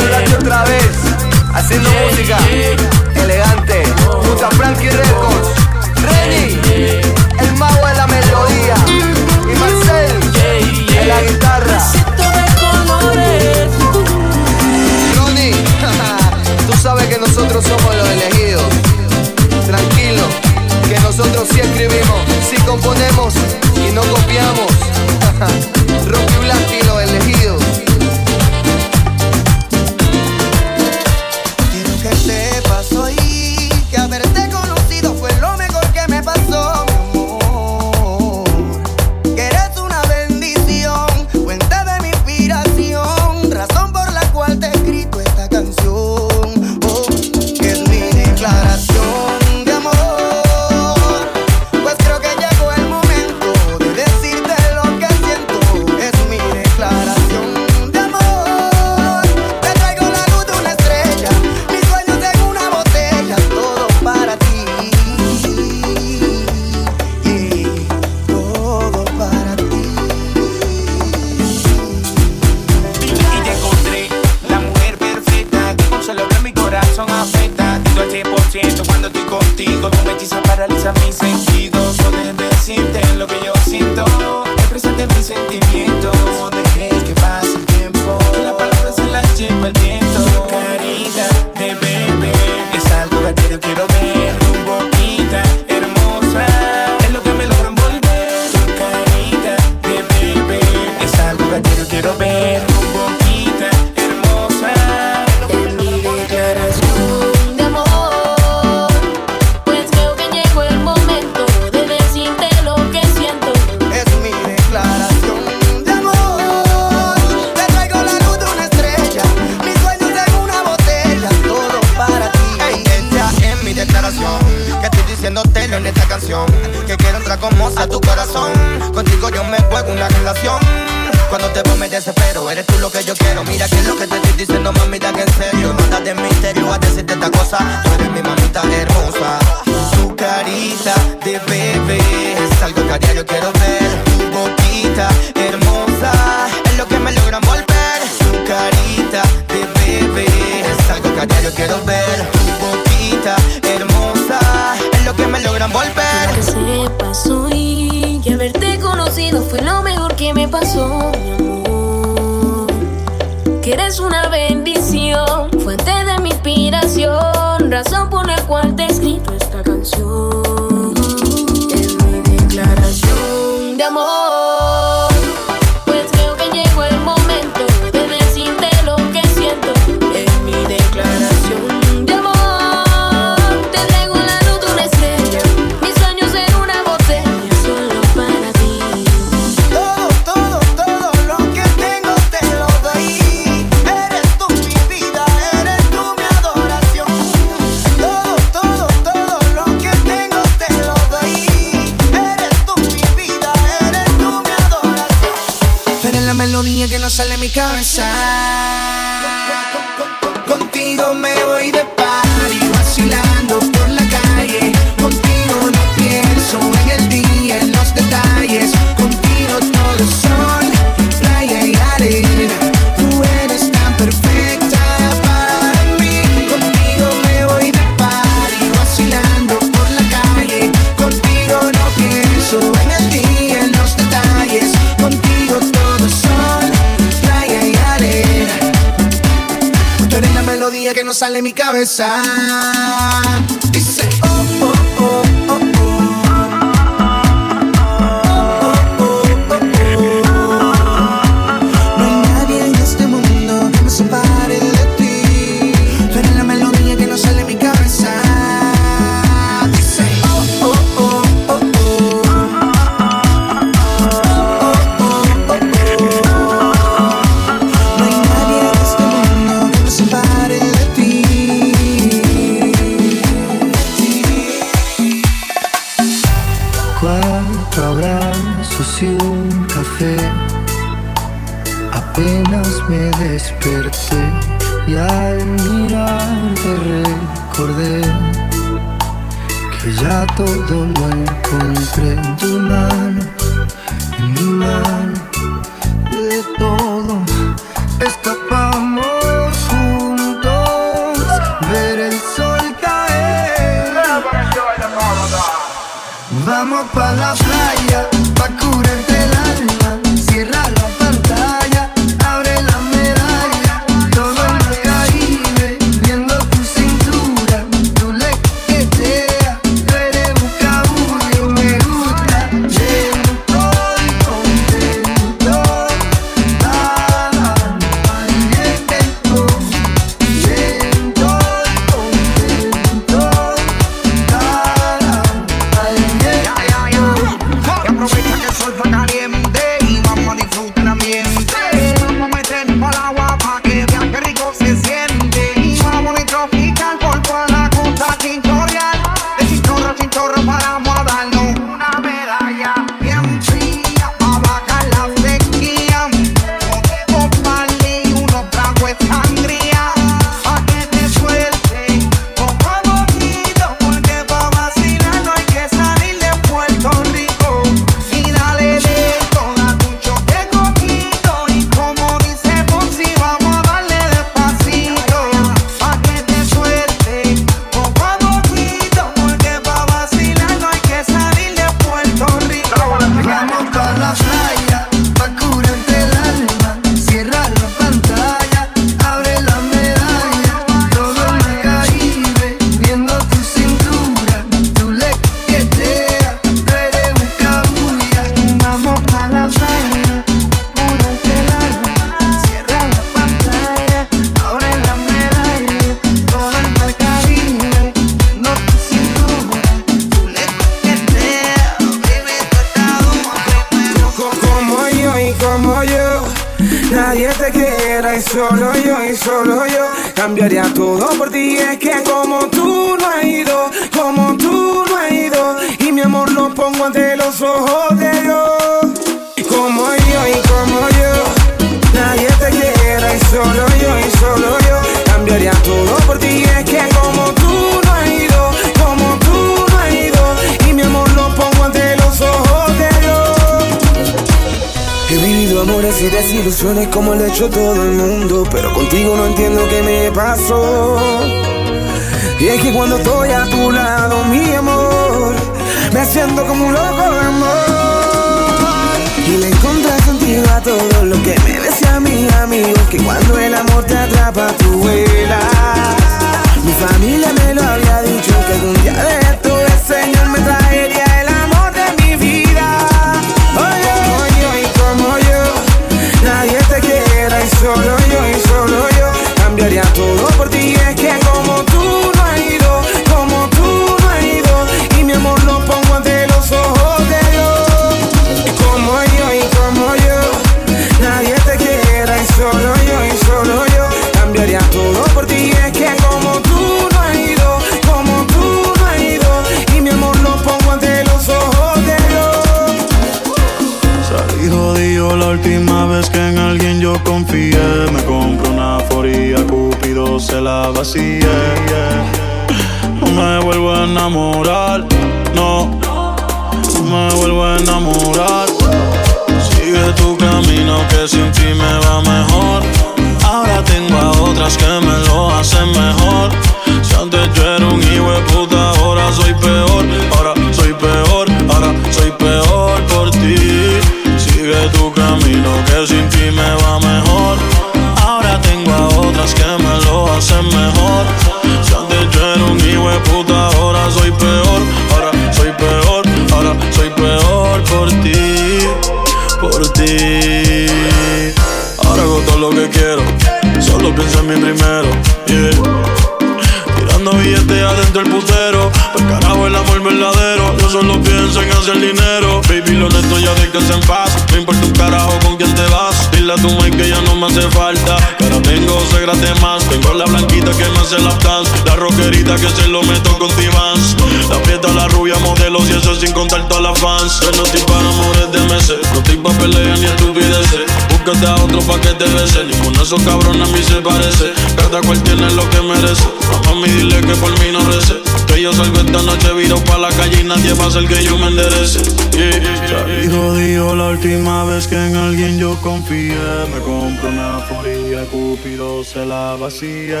[588.40, 591.18] Yo salgo esta noche viro pa' la calle y nadie va a hacer que yo
[591.18, 591.82] me enderece.
[592.12, 592.68] Yeah.
[592.68, 596.16] Salí jodido la última vez que en alguien yo confié.
[596.50, 600.00] Me compré una foría, Cupido se la vacía.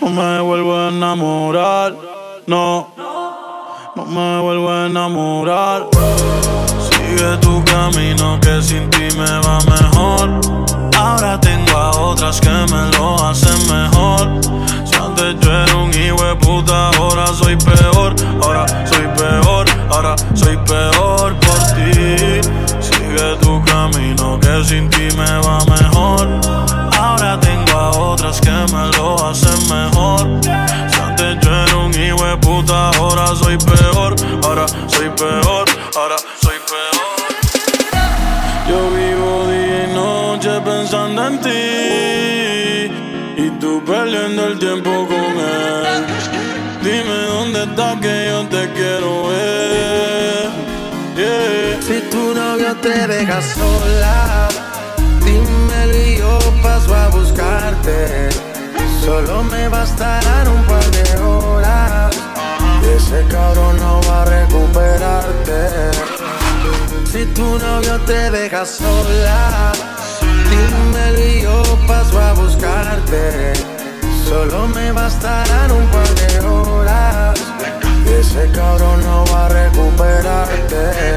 [0.00, 1.96] No me vuelvo a enamorar,
[2.46, 2.94] no.
[3.96, 5.88] No me vuelvo a enamorar.
[6.90, 10.40] Sigue tu camino que sin ti me va mejor.
[10.96, 14.62] Ahora tengo a otras que me lo hacen mejor.
[15.14, 18.14] Antes yo era un hijo puta, ahora soy peor.
[18.42, 22.40] Ahora soy peor, ahora soy peor por ti.
[22.80, 26.40] Sigue tu camino que sin ti me va mejor.
[26.98, 30.40] Ahora tengo a otras que me lo hacen mejor.
[30.42, 34.16] Si antes yo era un hijo puta, ahora soy peor.
[34.44, 37.12] Ahora soy peor, ahora soy peor.
[38.66, 41.91] Yo vivo día y noche pensando en ti.
[43.36, 46.06] Y tú perdiendo el tiempo con él.
[46.82, 50.50] Dime dónde estás que yo te quiero ver.
[51.80, 54.48] Si tu novio te deja sola,
[55.24, 58.28] dímelo y yo paso a buscarte.
[59.04, 62.16] Solo me bastarán un par de horas.
[62.82, 65.90] Y ese cabrón no va a recuperarte.
[67.10, 69.72] Si tu novio te deja sola,
[70.56, 73.52] dímelo y yo paso a buscarte.
[74.28, 77.40] Solo me bastarán un par de horas.
[78.20, 81.14] Ese cabrón no va a recuperarte.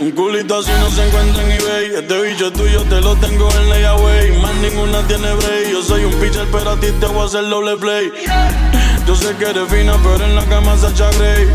[0.00, 1.94] Un culito así no se encuentra en eBay.
[1.96, 4.38] Este bicho tuyo te lo tengo en layaway.
[4.40, 5.70] Más ninguna tiene break.
[5.72, 8.12] Yo soy un pitcher, pero a ti te voy a hacer doble play.
[9.06, 11.46] Yo sé que eres fina, pero en la cama se echa Grey.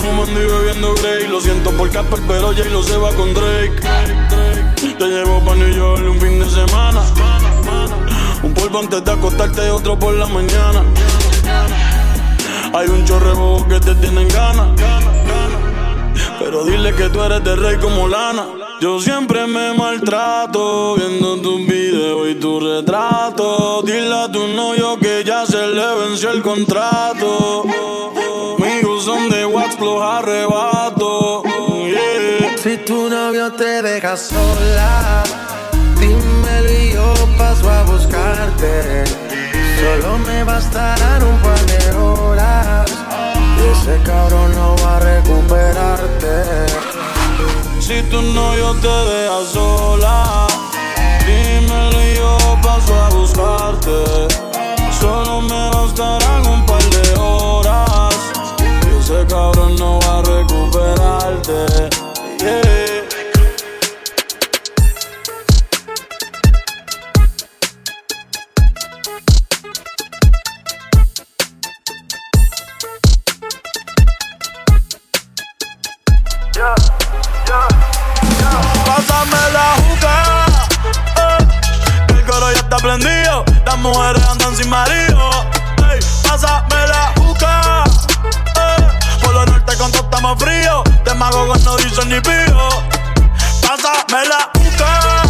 [0.00, 1.28] Fumando y bebiendo Grey.
[1.28, 3.72] Lo siento por Casper, pero Jay lo se va con Drake.
[4.80, 7.02] Te llevo pa' New York un fin de semana.
[8.44, 10.84] Un polvo antes de acostarte, otro por la mañana.
[12.72, 14.68] Hay un chorrebo que te tienen ganas.
[16.38, 18.46] Pero dile que tú eres de rey como lana.
[18.80, 23.82] Yo siempre me maltrato viendo tus videos y tu retrato.
[23.82, 27.64] Dile a tu novio que ya se le venció el contrato.
[33.48, 35.22] Novio te deja sola,
[35.98, 39.04] dímelo y yo paso a buscarte.
[39.80, 42.90] Solo me bastarán un par de horas.
[43.56, 46.66] Y ese cabrón no va a recuperarte.
[47.80, 50.46] Si tu novio te deja sola,
[51.26, 54.28] dímelo y yo paso a buscarte.
[55.00, 58.14] Solo me bastarán un par de horas.
[58.86, 61.88] Y ese cabrón no va a recuperarte.
[78.98, 80.46] Pásame la juca,
[81.18, 83.44] eh, el coro ya está prendido.
[83.64, 85.30] Las mujeres andan sin marido.
[85.88, 87.84] Ey, pásame la juca,
[89.22, 90.82] por lo norte con todo estamos fríos.
[91.04, 92.68] De mago con no dicen ni pío.
[93.62, 95.22] Pásame la juca,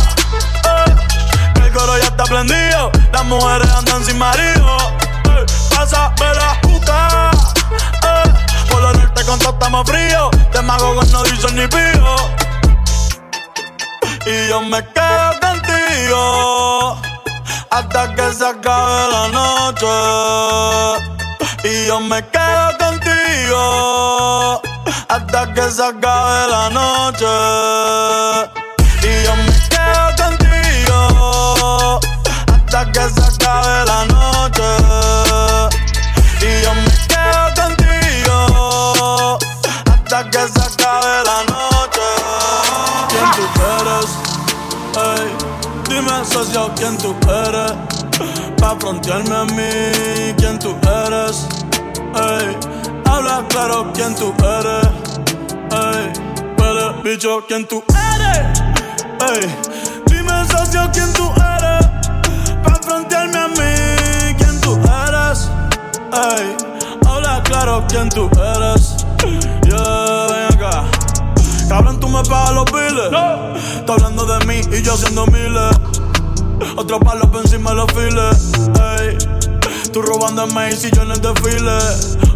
[0.64, 2.90] eh, el coro ya está prendido.
[3.12, 4.78] Las mujeres andan sin marido.
[5.24, 5.44] Ey,
[5.76, 7.30] pásame la juca,
[8.02, 8.32] eh,
[8.70, 10.30] por lo norte con todo estamos fríos.
[10.54, 12.47] De mago con no dicen ni pío.
[14.26, 16.96] Y yo me quedo contigo
[17.70, 19.86] hasta que se acabe la noche.
[21.64, 24.62] Y yo me quedo contigo
[25.08, 27.26] hasta que se acabe la noche.
[29.02, 32.00] Y yo me quedo contigo
[32.52, 34.68] hasta que se acabe la noche.
[36.40, 39.38] Y yo me quedo contigo
[39.86, 40.67] hasta que se
[46.28, 47.72] dime socio quién tú eres.
[48.60, 51.46] Pa' frontearme a mí quién tú eres
[52.14, 52.56] Ey,
[53.04, 54.88] habla claro quién tú eres.
[55.70, 56.12] Ey,
[56.58, 58.60] huele bicho quién tú eres
[59.30, 59.56] Ey,
[60.06, 61.86] dime socio quién tú eres.
[62.64, 64.74] Pa' frontearme a mí quién tú
[65.06, 65.48] eres
[66.12, 66.56] Ey,
[67.06, 68.96] habla claro quién tú eres.
[69.64, 70.84] Yeah, ven acá.
[71.68, 73.10] Cabrón, tú me pagas los biles.
[73.12, 73.54] No.
[73.54, 75.98] Está hablando de mí y yo haciendo miles.
[76.76, 78.52] Otro palo por encima de los files.
[78.98, 79.18] Ey.
[79.92, 81.78] Tú robando en Macy's y yo en el desfile.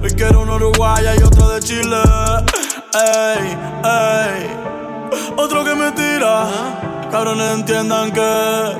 [0.03, 1.99] Hoy quiero un uruguaya y otro de Chile.
[2.95, 4.57] Ey, ey.
[5.37, 6.47] Otro que me tira.
[7.11, 8.21] Cabrones entiendan que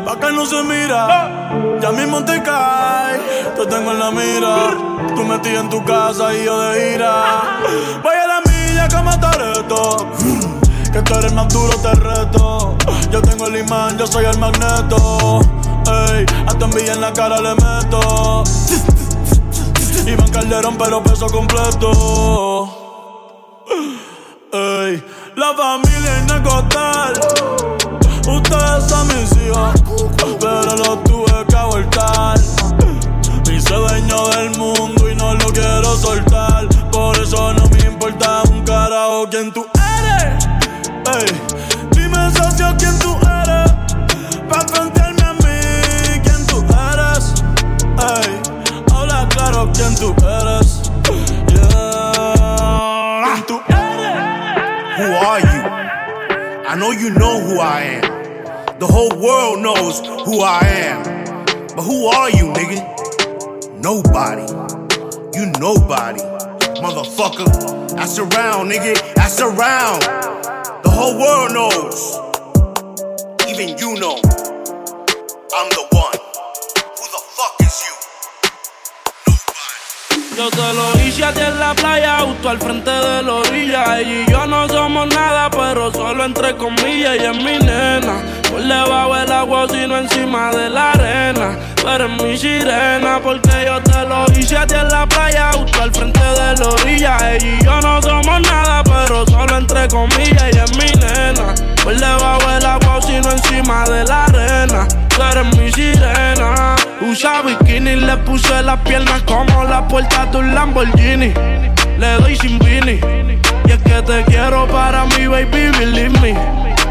[0.07, 1.51] pa' acá no se mira.
[1.83, 3.21] Ya mismo te cae.
[3.57, 4.57] Te tengo en la mira.
[5.15, 7.61] Tú metí en tu casa y yo de ira.
[8.03, 10.09] Voy a la milla como Toreto.
[10.93, 12.77] Que tú eres más duro, te reto.
[13.11, 15.41] Yo tengo el imán, yo soy el magneto.
[15.87, 18.45] Ey, hasta envidia en la cara le meto.
[20.07, 22.69] Iván Calderón, pero peso completo.
[24.53, 25.03] Ey,
[25.35, 27.13] la familia es Necotal.
[28.29, 29.83] Ustedes son mis hijos,
[30.39, 32.39] pero los tuve que abortar.
[33.47, 36.52] Me hice dueño del mundo y no lo quiero soltar.
[56.83, 58.79] Know you know who I am.
[58.81, 61.25] The whole world knows who I am.
[61.77, 62.81] But who are you, nigga?
[63.79, 64.43] Nobody.
[65.39, 66.23] You nobody.
[66.83, 67.47] Motherfucker.
[67.95, 69.15] That's around, nigga.
[69.15, 70.01] That's around.
[70.83, 72.19] The whole world knows.
[73.49, 74.19] Even you know.
[75.55, 76.19] I'm the one.
[76.99, 78.02] Who the fuck is you?
[80.37, 83.99] Yo te lo hice a ti en la playa, justo al frente de la orilla.
[83.99, 87.17] Ella y yo no somos nada, pero solo entre comillas.
[87.17, 91.59] Ella es mi nena, por debajo del agua, sino encima de la arena.
[91.77, 95.83] Tú eres mi sirena, porque yo te lo hice a ti en la playa, justo
[95.83, 97.33] al frente de la orilla.
[97.33, 100.43] Ella y yo no somos nada, pero solo entre comillas.
[100.45, 104.89] Ella es mi nena, por debajo del agua, sino encima de la arena.
[105.09, 106.77] Tú eres mi sirena.
[107.01, 111.33] Usa bikini, le puse las piernas como la puerta de un Lamborghini.
[111.99, 113.01] Le doy sin vini.
[113.67, 116.35] Y es que te quiero para mi baby, believe me.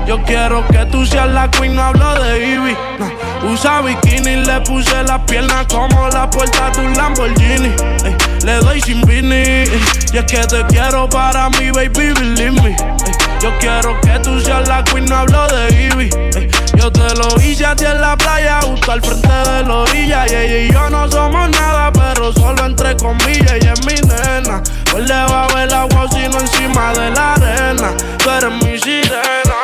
[0.06, 2.76] Yo quiero que tú seas la queen, no hablo de Ivy.
[3.44, 7.72] Usa bikini, le puse las piernas como la puerta de un Lamborghini.
[8.06, 9.36] Ey, le doy sin vini.
[9.36, 9.82] ey,
[10.14, 12.70] Y es que te quiero para mí, baby, believe me.
[12.70, 12.76] Ey,
[13.42, 16.10] Yo quiero que tú seas la queen, no hablo de Ivy.
[16.78, 20.26] Yo te lo hice a ti en la playa, justo al frente de la orilla.
[20.28, 23.52] Y ella y yo no somos nada, pero solo entre comillas.
[23.54, 24.62] Ella es mi nena.
[24.92, 27.94] Por debajo del agua, sino encima de la arena.
[28.24, 29.56] Tú eres mi sirena.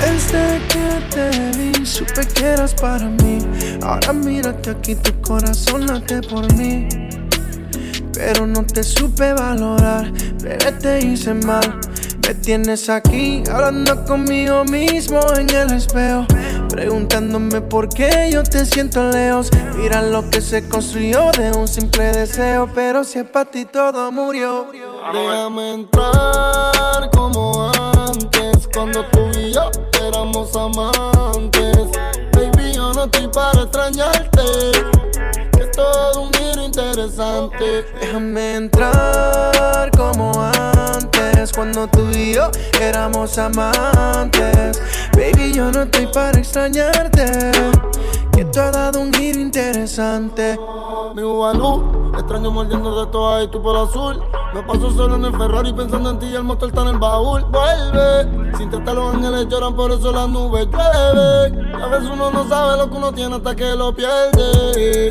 [0.00, 3.38] Desde que te vi, supe que eras para mí.
[3.82, 6.86] Ahora mira que aquí tu corazón late por mí.
[8.12, 10.12] Pero no te supe valorar,
[10.42, 11.80] bebé, te hice mal.
[12.28, 16.26] Me tienes aquí hablando conmigo mismo en el espejo.
[16.68, 19.48] Preguntándome por qué yo te siento lejos.
[19.76, 22.68] Mira lo que se construyó de un simple deseo.
[22.74, 24.66] Pero si es para ti todo murió.
[25.10, 29.70] Déjame entrar como antes, cuando tú y yo
[30.06, 31.78] éramos amantes.
[32.34, 34.42] Baby, yo no estoy para extrañarte.
[35.52, 36.37] Que todo un
[36.78, 37.84] interesante.
[38.00, 42.50] Déjame entrar como antes, cuando tú y yo
[42.80, 44.80] éramos amantes.
[45.12, 47.50] Baby, yo no estoy para extrañarte.
[48.32, 50.58] Que tú has dado un giro interesante.
[51.16, 54.22] Mi Ubalú, extraño mordiendo de todas y tú por azul.
[54.54, 56.98] Me paso solo en el Ferrari pensando en ti y el motor está en el
[56.98, 57.44] baúl.
[57.46, 61.82] Vuelve, sin tratar los ángeles lloran, por eso las nubes llueve.
[61.82, 65.10] A veces uno no sabe lo que uno tiene hasta que lo pierde.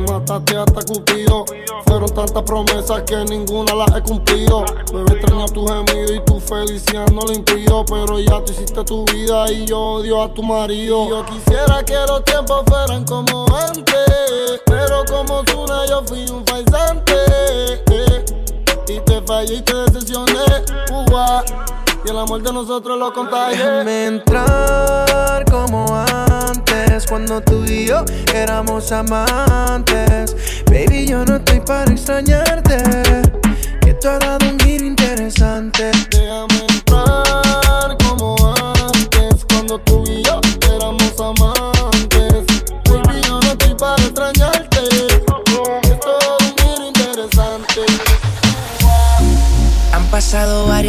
[0.00, 1.44] Mataste hasta Cupido.
[1.86, 4.64] Fueron tantas promesas que ninguna las he cumplido.
[4.92, 7.84] Me extraño tu gemido y tu felicidad no lo impido.
[7.84, 11.08] Pero ya tú hiciste tu vida y yo odio a tu marido.
[11.08, 14.60] Yo quisiera que los tiempos fueran como antes.
[14.66, 17.12] Pero como Zuna yo fui un faisante.
[17.90, 18.24] eh.
[18.88, 20.44] Y te fallé y te decepcioné.
[21.10, 21.44] Ua.
[22.04, 23.58] Y el amor de nosotros lo contagié.
[23.58, 28.04] Déjame entrar como antes, cuando tú y yo
[28.34, 30.36] éramos amantes.
[30.66, 32.78] Baby, yo no estoy para extrañarte.
[33.80, 35.90] Que tú has dado un giro interesante.
[36.10, 36.71] Déjame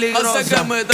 [0.00, 0.38] Peligrosa.
[0.40, 0.84] Hace que me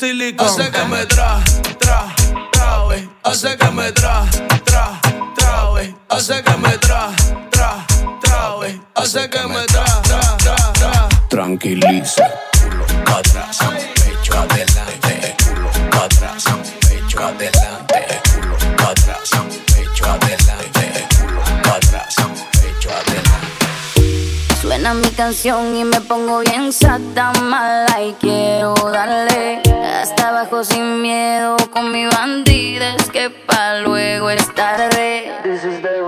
[0.00, 0.46] silicón.
[0.46, 1.38] Hace que me tra,
[1.78, 2.14] tra,
[2.52, 3.08] trae.
[3.22, 4.24] Hace que me tra,
[4.64, 5.00] tra,
[5.36, 5.94] trae.
[6.08, 7.10] Hace que me tra,
[7.50, 7.86] tra,
[8.22, 8.80] trae.
[8.94, 11.08] Hace que me tra, tra, tra, tra.
[11.28, 12.26] Tranquiliza,
[12.62, 13.58] culo atrás,
[13.94, 16.44] pecho adelante, culo atrás,
[16.80, 19.30] pecho adelante, culo atrás,
[19.66, 21.42] pecho adelante, culo
[21.74, 22.14] atrás,
[22.52, 24.56] pecho adelante.
[24.62, 29.60] Suena mi canción y me pongo bien sata mala y quiero darle
[30.40, 35.30] abajo sin miedo con mi bandida es que pa luego es tarde.
[35.42, 36.00] This is the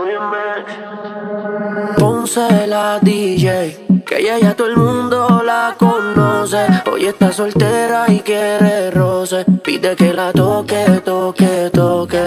[1.99, 6.67] Ponce la DJ, que ella ya todo el mundo la conoce.
[6.91, 9.45] Hoy está soltera y quiere roce.
[9.63, 12.25] Pide que la toque, toque, toque.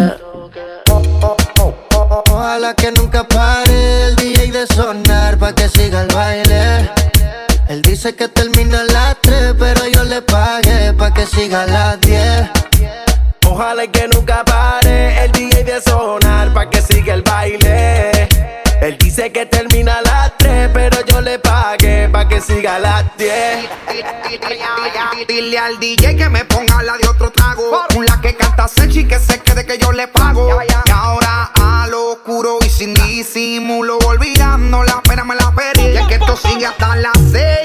[2.30, 6.92] Ojalá que nunca pare el DJ de sonar pa' que siga el baile.
[7.68, 8.84] Él dice que termina a
[11.50, 12.50] pa' que siga a las 10.
[13.48, 18.28] Ojalá y que nunca pare el DJ de sonar pa' que siga el baile.
[18.82, 22.80] Él dice que termina a las 3, pero yo le pagué pa' que siga a
[22.80, 23.70] las 10.
[25.28, 27.86] Dile al DJ que me ponga la de otro trago.
[27.96, 30.50] Una que canta sexy que se quede que yo le pago.
[30.64, 35.94] Y ahora a lo oscuro y sin disimulo, olvidando la pena me la perdí.
[35.94, 37.65] Y es que esto sigue hasta las 6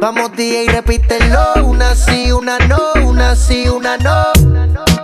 [0.00, 1.62] Vamos, DJ, repítelo.
[1.62, 4.32] Una sí, una no, una sí, una no.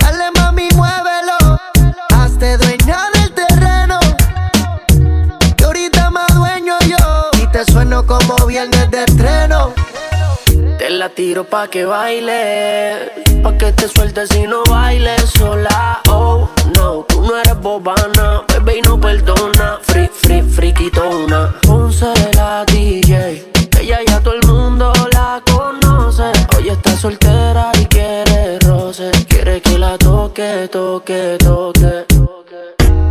[0.01, 1.61] Dale, mami, muévelo.
[2.15, 4.01] Hazte dueña del terreno.
[5.55, 7.31] Que ahorita más dueño yo.
[7.43, 9.75] Y te sueno como viernes de estreno.
[10.79, 13.13] Te la tiro pa' que baile,
[13.43, 16.01] pa' que te sueltes y no bailes sola.
[16.09, 19.79] Oh, no, tú no eres bobana, bebé y no perdona.
[19.83, 21.55] Free, free, friquitona.
[21.67, 23.56] Ponce la DJ,
[23.87, 26.25] ella ya todo el mundo la conoce.
[26.57, 29.13] Hoy está soltera y quiere roce.
[29.29, 32.05] Quiere que la toque, toque, toque.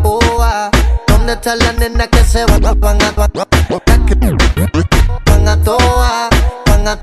[0.04, 0.70] Oh, ah,
[1.08, 2.58] ¿dónde está la nena que se va?
[2.58, 3.12] Van a, van a,
[5.26, 6.30] van a toa,
[6.66, 7.00] van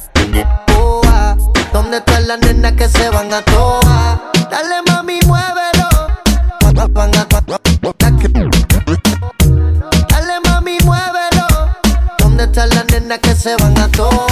[1.72, 4.20] ¿Dónde está la nena que se van a toa?
[4.50, 5.88] Dale mami, muévelo.
[6.60, 7.26] Van a,
[10.10, 11.46] Dale mami, muévelo.
[12.18, 12.91] ¿Dónde está la nena?
[13.08, 14.26] que se van a toa.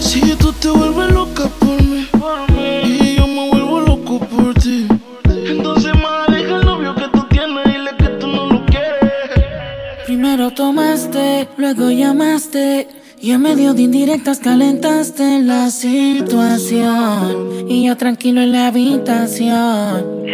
[0.00, 2.80] Si tú te vuelves loca por mí, por mí.
[2.84, 4.86] y yo me vuelvo loco por ti,
[5.24, 9.12] entonces más el novio que tú tienes y le que tú no lo quieres.
[10.06, 12.88] Primero tomaste, luego llamaste.
[13.20, 20.26] Y en medio de indirectas calentaste la situación Y yo tranquilo en la habitación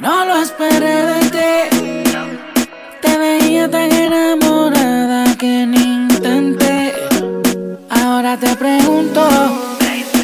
[0.00, 1.68] No lo esperé de ti
[3.02, 5.97] Te veía tan enamorada que ni
[7.90, 9.20] Ahora te pregunto,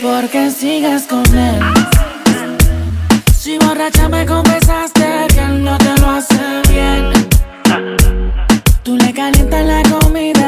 [0.02, 1.60] ¿por qué sigues con él?
[3.32, 7.12] Si borracha me confesaste que él no te lo hace bien.
[8.82, 10.43] Tú le calientas la comida.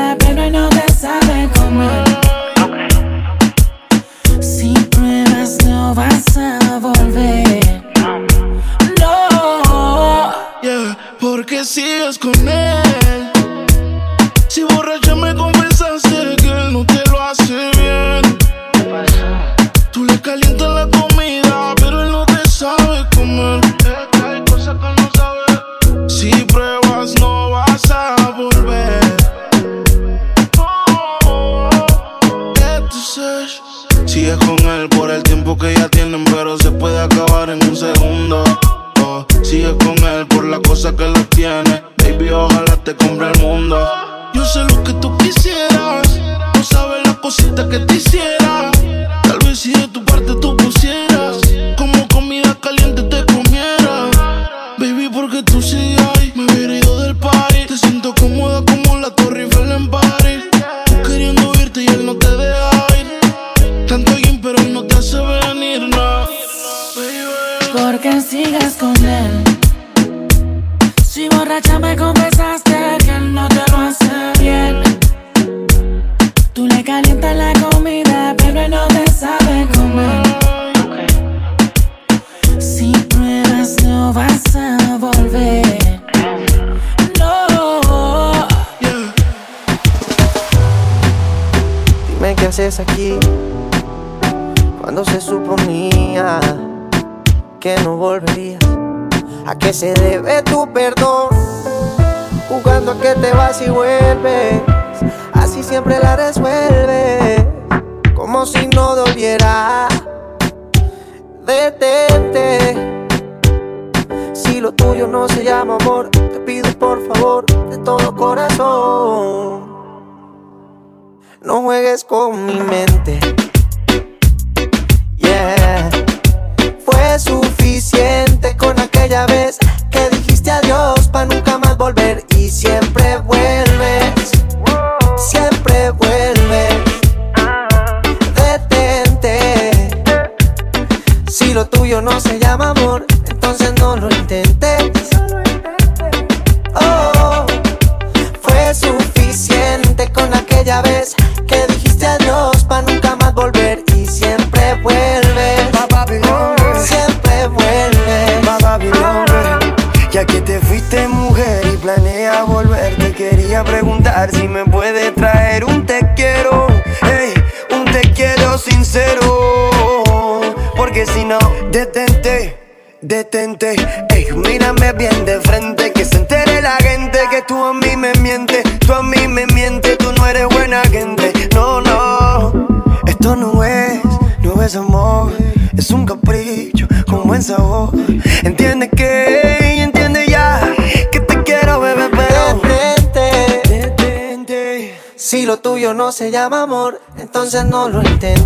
[197.57, 198.46] veces no lo intento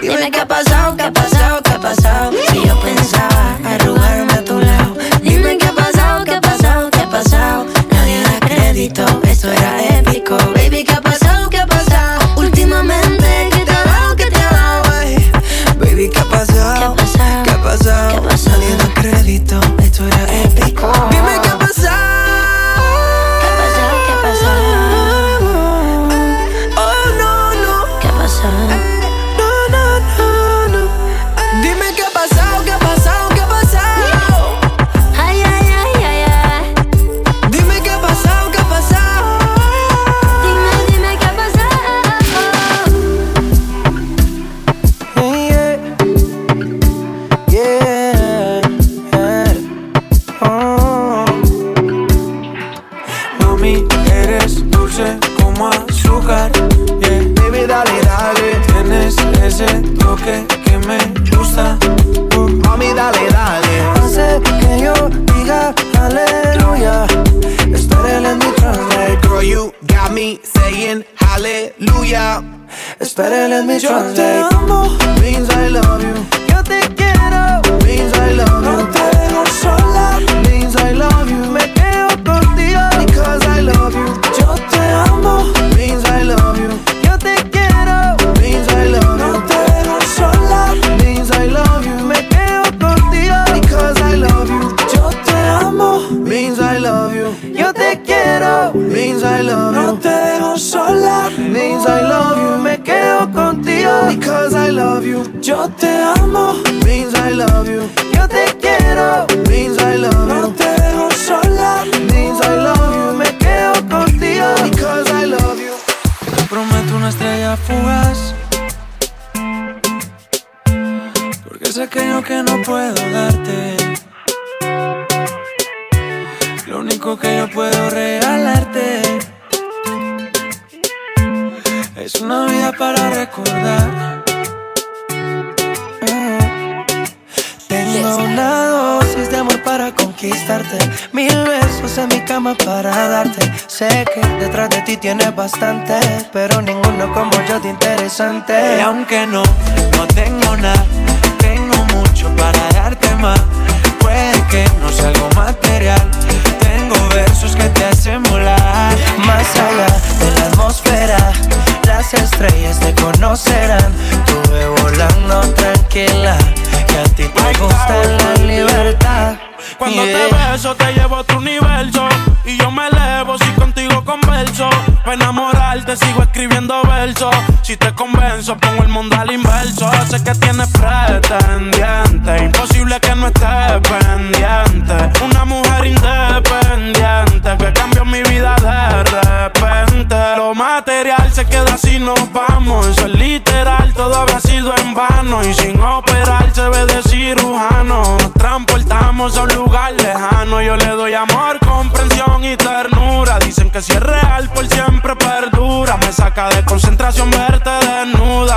[0.00, 2.32] Dime qué ha pasado, qué ha pasado, qué ha pasado.
[2.48, 4.39] Si yo pensaba arrugarme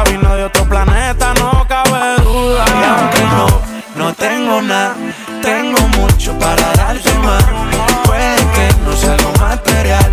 [0.09, 2.65] Vino de otro planeta, no cabe duda.
[2.67, 3.47] Y aunque no,
[3.95, 4.95] no tengo nada,
[5.41, 7.43] tengo mucho para darte más.
[8.05, 10.11] Puede que no sea lo material.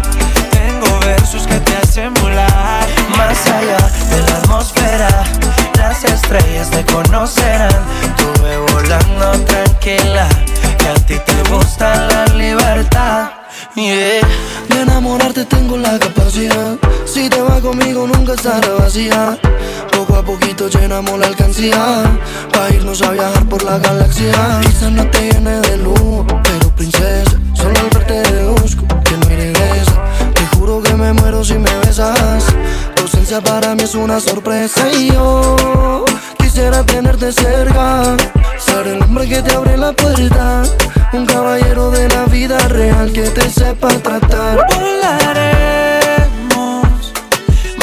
[0.50, 2.86] Tengo versos que te hacen volar.
[3.16, 3.78] Más allá
[4.10, 5.08] de la atmósfera,
[5.76, 7.84] las estrellas te conocerán.
[8.16, 10.28] Tuve volando tranquila,
[10.78, 13.30] que a ti te gusta la libertad.
[13.74, 14.20] Yeah.
[14.68, 16.76] De enamorarte tengo la capacidad
[17.20, 19.38] si te vas conmigo nunca estará vacía.
[19.92, 22.18] Poco a poquito llenamos la alcancía.
[22.50, 24.32] Pa' irnos a viajar por la galaxia.
[24.62, 27.32] Quizás no te llene de lujo, pero princesa.
[27.52, 29.92] Solo al verte deduzco que no regresa.
[30.32, 32.46] Te juro que me muero si me besas.
[32.96, 34.90] Tu ausencia para mí es una sorpresa.
[34.90, 36.06] Y yo
[36.38, 38.16] quisiera tenerte cerca.
[38.58, 40.62] Ser el hombre que te abre la puerta.
[41.12, 44.66] Un caballero de la vida real que te sepa tratar.
[44.74, 45.99] Volaremos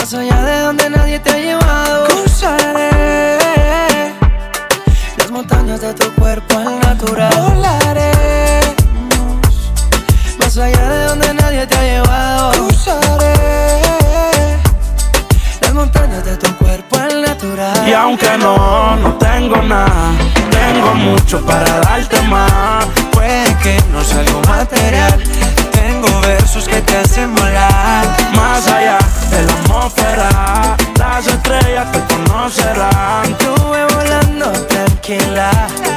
[0.08, 2.08] más allá de donde nadie te ha llevado.
[2.08, 3.30] Cruzaré
[5.18, 7.34] las montañas de tu cuerpo al natural.
[7.36, 8.16] Volaremos
[10.40, 12.52] más allá de donde nadie te ha llevado.
[12.52, 13.36] Cruzaré
[15.60, 17.90] las montañas de tu cuerpo al natural.
[17.90, 20.14] Y aunque no, no tengo nada,
[20.50, 22.86] tengo mucho para darte más.
[23.12, 25.22] Puede que no sea algo material.
[26.00, 28.06] Tengo versos que te hacen volar.
[28.36, 29.00] Más allá
[29.32, 33.32] de la atmósfera, las estrellas te conocerán.
[33.32, 35.50] Estuve volando tranquila,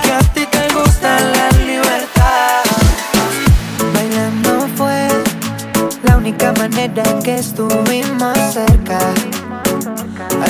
[0.02, 2.62] que a ti te gusta la libertad.
[3.92, 5.06] Bailando fue
[6.04, 9.00] la única manera en que estuvimos cerca.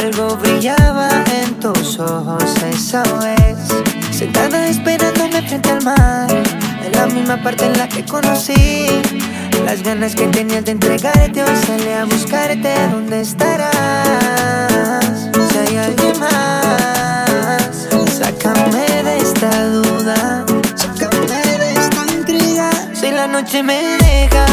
[0.01, 1.09] Algo brillaba
[1.43, 4.00] en tus ojos esa vez.
[4.21, 6.29] Sentada esperándome frente al mar.
[6.85, 9.01] En la misma parte en la que conocí.
[9.65, 12.75] Las ganas que tenías de entregarte hoy salí a buscarte.
[12.91, 13.71] ¿Dónde estarás?
[15.51, 20.45] Si hay alguien más, sácame de esta duda.
[20.75, 22.71] Sácame de esta intriga.
[22.93, 24.45] Si la noche me deja,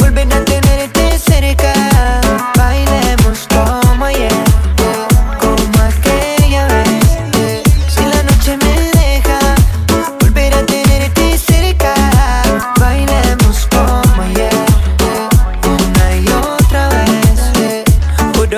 [0.00, 1.72] volver a tenerte cerca.
[2.58, 4.51] Bailemos como ayer, como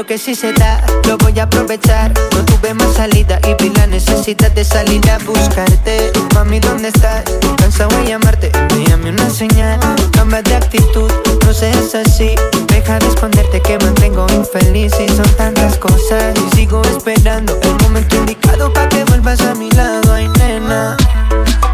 [0.07, 2.13] Que si se da, lo voy a aprovechar.
[2.33, 6.13] No tuve más salida y vi la necesidad de salir a buscarte.
[6.35, 7.25] Mami, ¿dónde estás?
[7.57, 9.81] Cansado de llamarte, envíame una señal.
[10.13, 11.11] Cambia de actitud,
[11.47, 12.35] no seas así.
[12.69, 14.93] Deja de esconderte que mantengo infeliz.
[15.01, 19.71] Y son tantas cosas y sigo esperando el momento indicado para que vuelvas a mi
[19.71, 20.13] lado.
[20.13, 20.99] Ay, nena.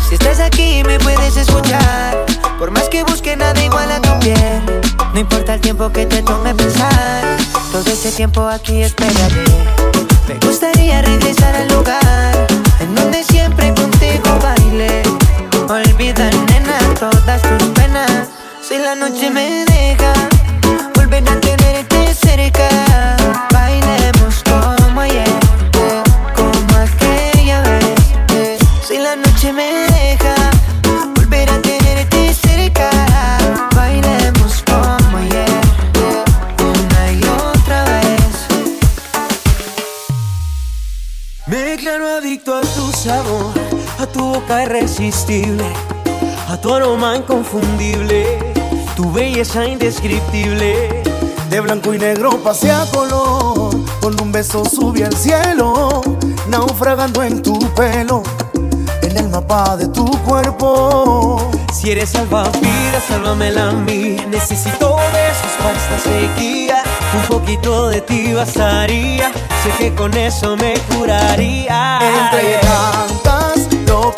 [0.09, 2.27] Si estás aquí me puedes escuchar
[2.59, 6.23] Por más que busque nada igual a tu piel No importa el tiempo que te
[6.23, 7.37] tome pensar
[7.73, 9.45] Todo ese tiempo aquí esperaré
[10.29, 12.47] Me gustaría regresar al lugar
[12.81, 15.03] En donde siempre contigo baile
[15.69, 18.29] Olvida nena todas tus penas.
[18.67, 20.13] Si la noche me deja
[20.95, 22.90] Volver a tenerte cerca
[44.31, 45.65] boca irresistible,
[46.49, 48.39] a tu aroma inconfundible,
[48.97, 51.03] tu belleza indescriptible.
[51.51, 56.01] De blanco y negro pasé a color, con un beso subí al cielo,
[56.49, 58.23] naufragando en tu pelo,
[59.03, 61.51] en el mapa de tu cuerpo.
[61.73, 64.17] Si eres salvavidas, sálvamela a mí.
[64.29, 66.83] Necesito besos para esta sequía.
[67.15, 69.33] Un poquito de ti bastaría.
[69.63, 71.99] Sé que con eso me curaría.
[72.01, 72.61] Entre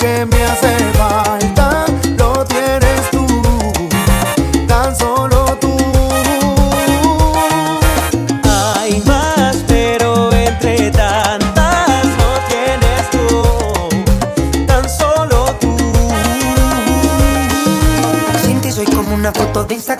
[0.02, 1.86] que me hace falta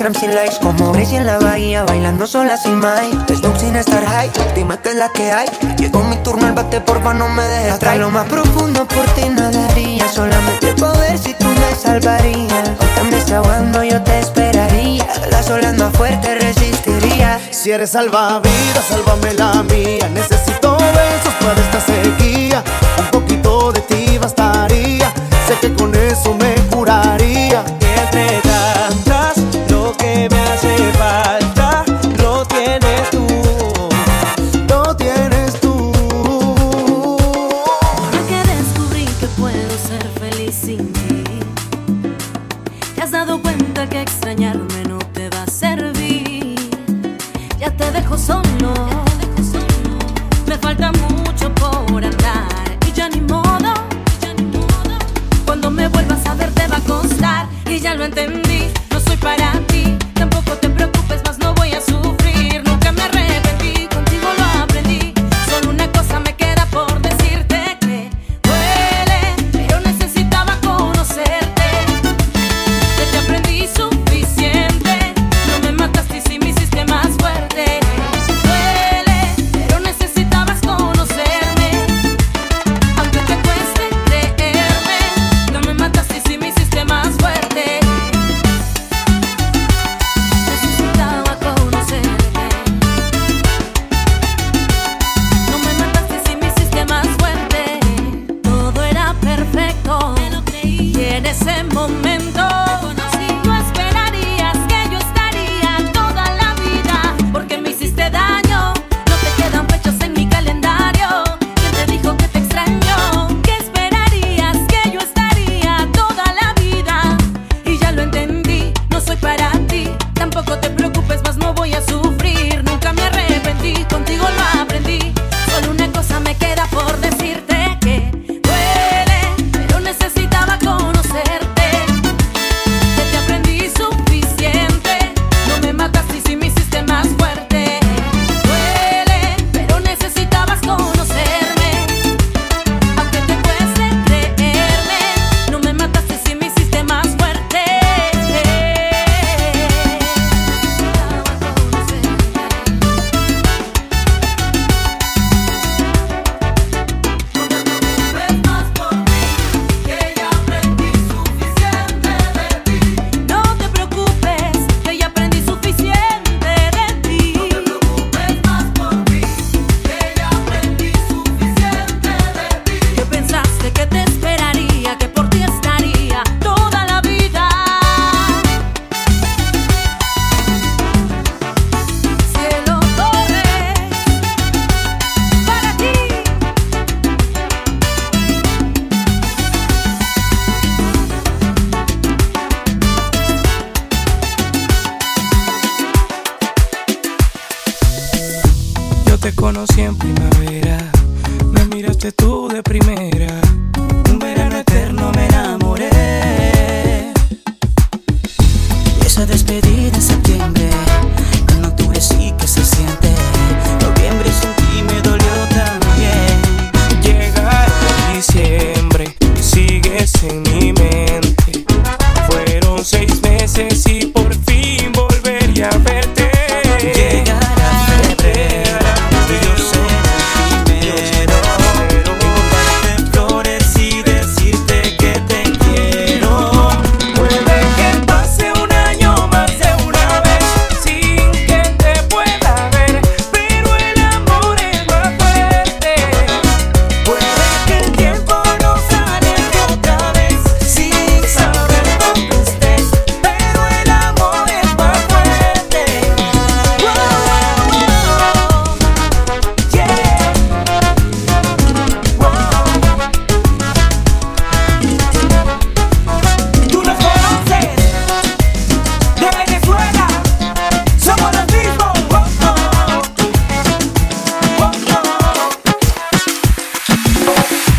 [0.05, 4.31] Instagram likes Como Gracie en la bahía bailando sola sin Mike Snoop sin estar high,
[4.55, 5.49] dime qué es la que hay.
[5.79, 7.99] Llegó mi turno al bate, porfa no me dejes atrás.
[7.99, 12.71] Lo más profundo por ti nadaría Solamente poder si tú me salvarías.
[12.99, 17.39] Aunque me ahogando yo te esperaría Las olas más fuertes resistiría.
[17.51, 20.09] Si eres salvavidas, sálvame la mía.
[20.09, 22.65] Necesito besos para esta sequía.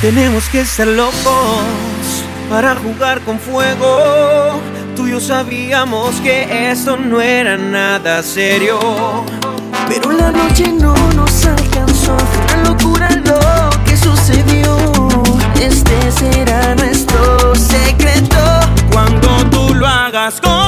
[0.03, 1.63] Tenemos que ser locos
[2.49, 4.59] para jugar con fuego.
[4.97, 8.81] Tú y yo sabíamos que esto no era nada serio.
[9.88, 12.17] Pero la noche no nos alcanzó.
[12.17, 14.77] Fue locura lo que sucedió.
[15.61, 18.59] Este será nuestro secreto.
[18.91, 20.62] Cuando tú lo hagas con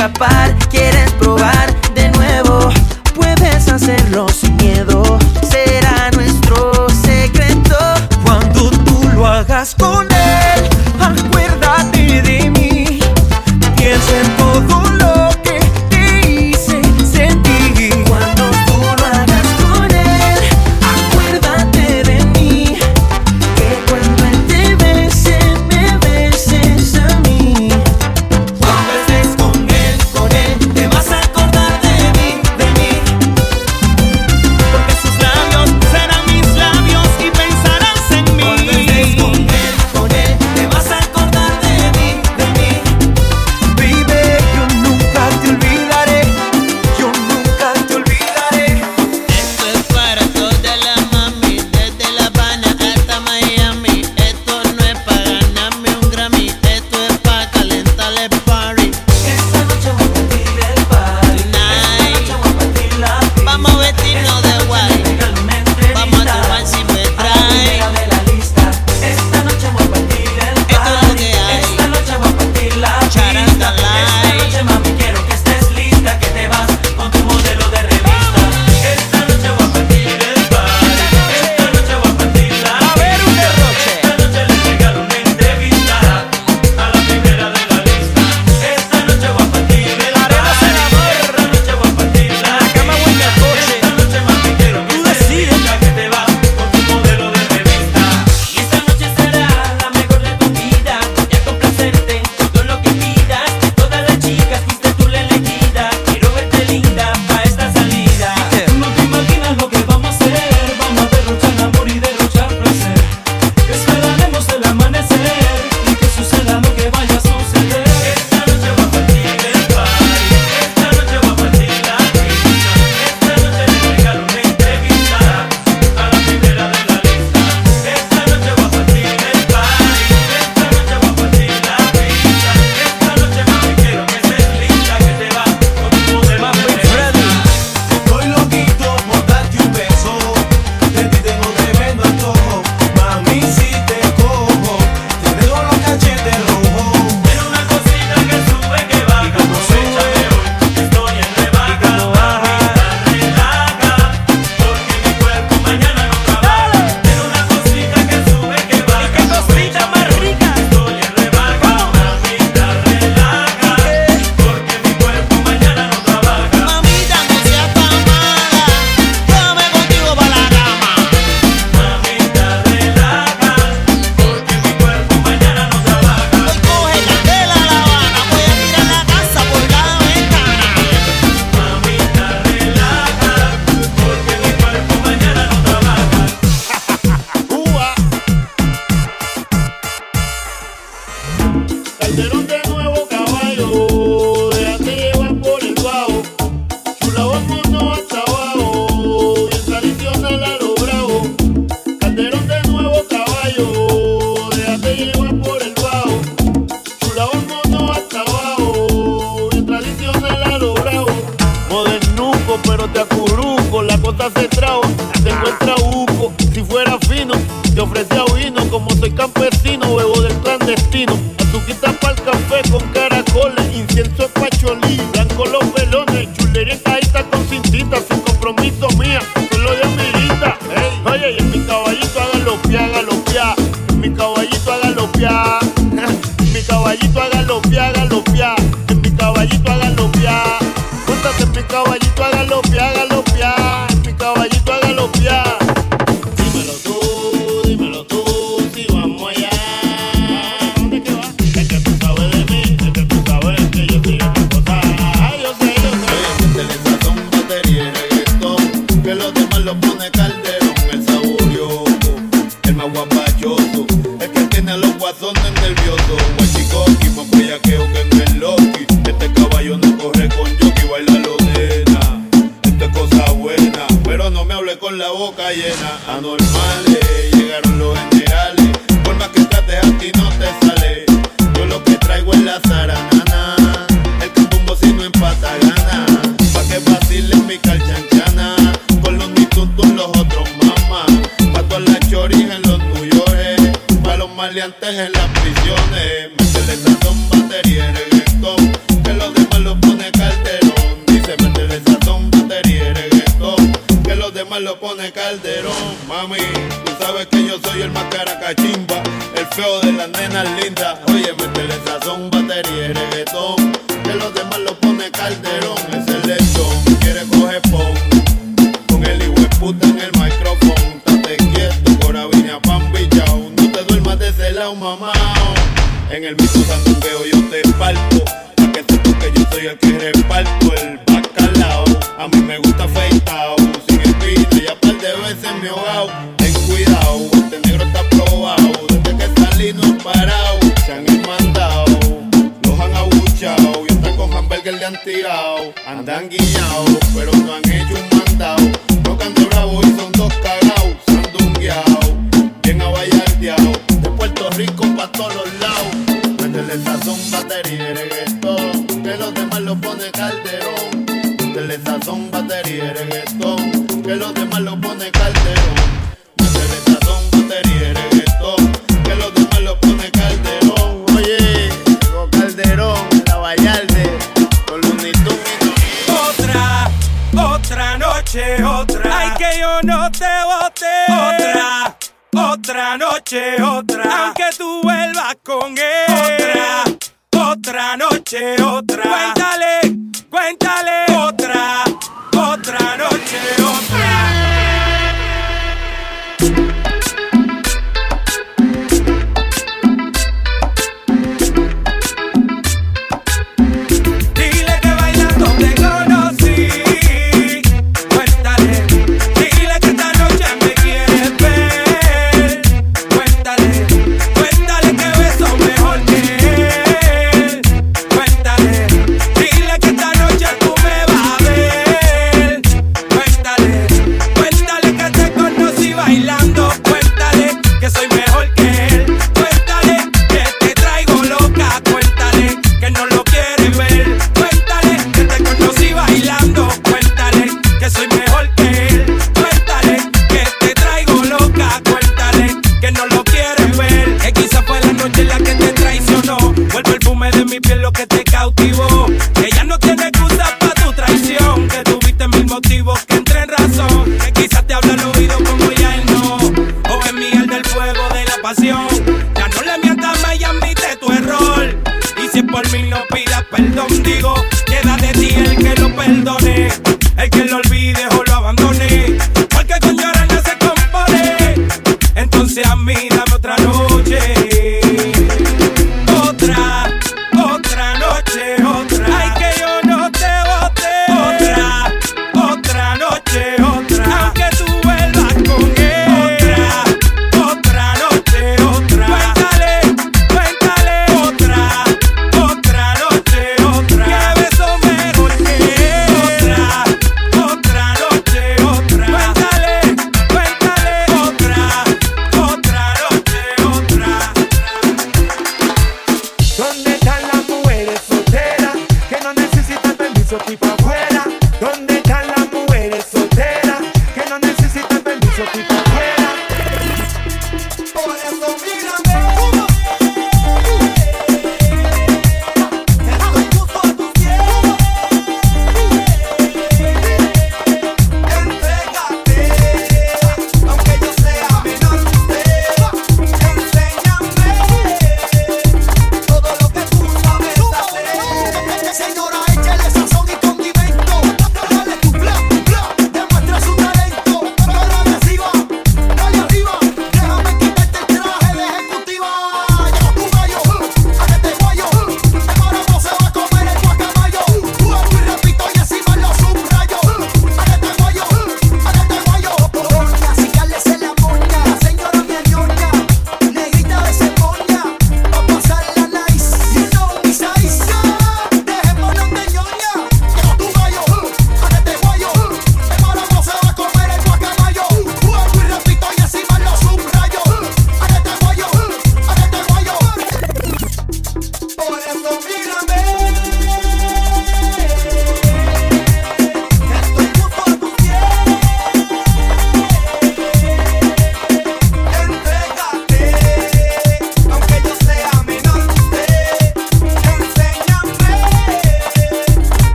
[0.00, 0.39] escapar,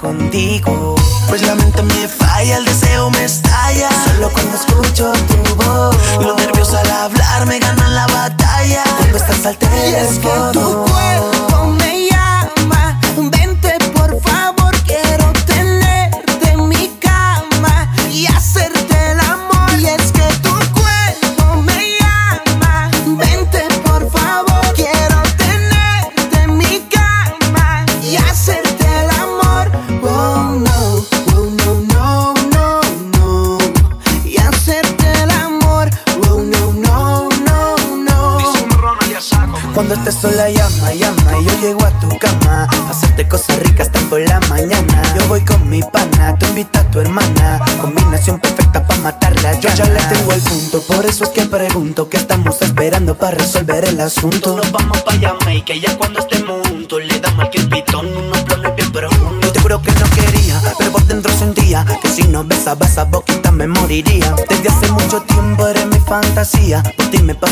[0.00, 0.49] contigo.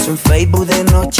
[0.08, 1.17] En Facebook de noche.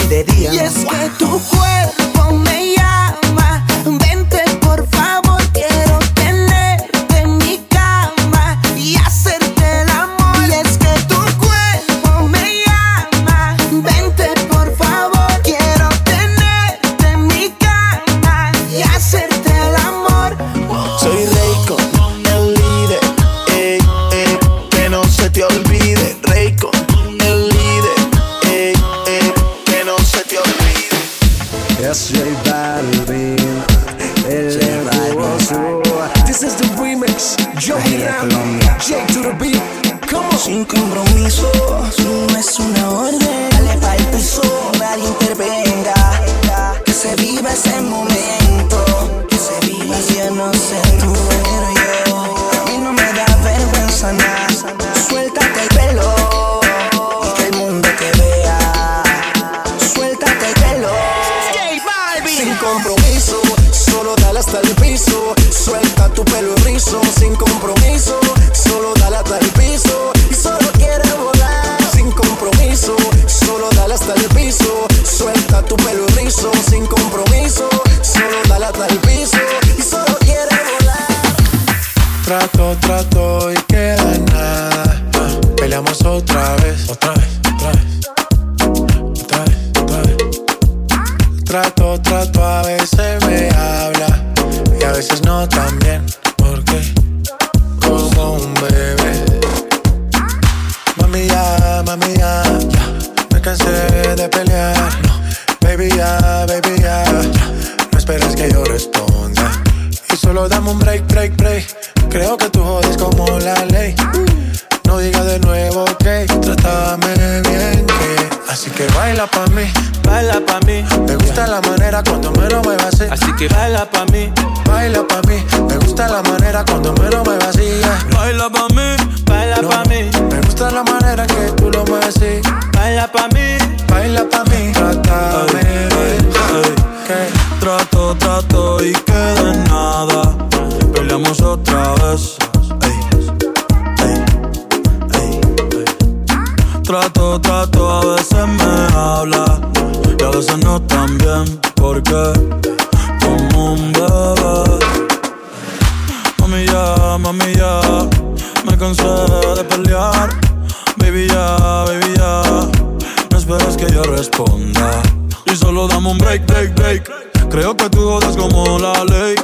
[164.02, 165.02] responda.
[165.46, 167.48] Y solo dame un break, break, break.
[167.50, 169.34] Creo que tú jodas como la ley.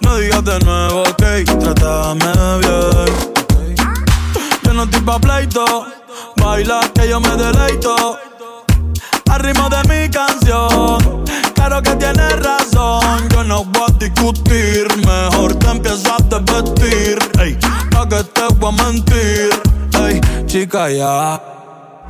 [0.00, 1.22] No digas de nuevo, ok,
[1.60, 3.38] trátame bien.
[4.62, 5.86] Yo no estoy pa' pleito,
[6.36, 8.18] baila que yo me deleito.
[9.30, 11.24] Al de mi canción,
[11.54, 13.28] claro que tienes razón.
[13.30, 17.18] Yo no voy a discutir, mejor te empiezas a vestir.
[17.38, 17.58] Ey,
[17.90, 19.50] pa' que te voy a mentir,
[20.00, 21.57] ey, chica ya.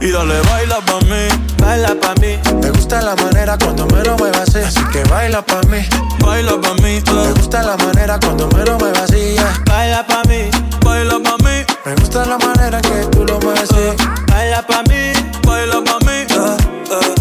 [0.00, 1.28] Y dale, baila pa' mí.
[1.58, 2.38] Baila pa' mí.
[2.62, 4.58] Me gusta la manera cuando me lo muevas así.
[4.58, 5.78] Así que baila pa' mí.
[6.20, 6.96] Baila pa' mí.
[6.98, 7.02] Eh.
[7.06, 9.36] Me gusta la manera cuando me lo muevas así.
[9.66, 10.50] Baila pa' mí.
[10.84, 11.64] Baila pa' mí.
[11.84, 13.96] Me gusta la manera que tú lo mueves así.
[14.28, 15.12] Baila pa' mí.
[15.44, 16.26] Baila pa' mí.
[16.30, 16.56] Uh,
[16.94, 17.14] uh,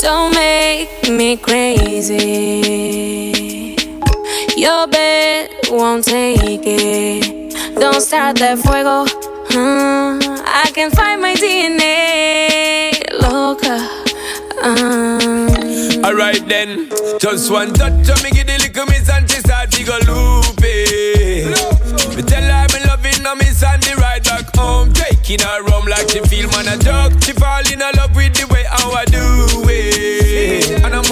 [0.00, 2.94] Don't make me crazy.
[4.56, 7.54] Your bed won't take it.
[7.80, 9.04] Don't start that fuego.
[9.50, 10.33] Mm.
[10.56, 12.94] I can find my DNA.
[13.20, 13.74] Loca.
[14.62, 16.04] Um.
[16.04, 19.82] Alright then, just one touch of me, give the little miss and she start to
[19.82, 21.50] go loopy.
[22.14, 24.92] Me tell her me loving her, miss and the ride back home.
[24.92, 27.20] Taking her home like she feel man a joke.
[27.20, 29.53] She fall in love with the way how I do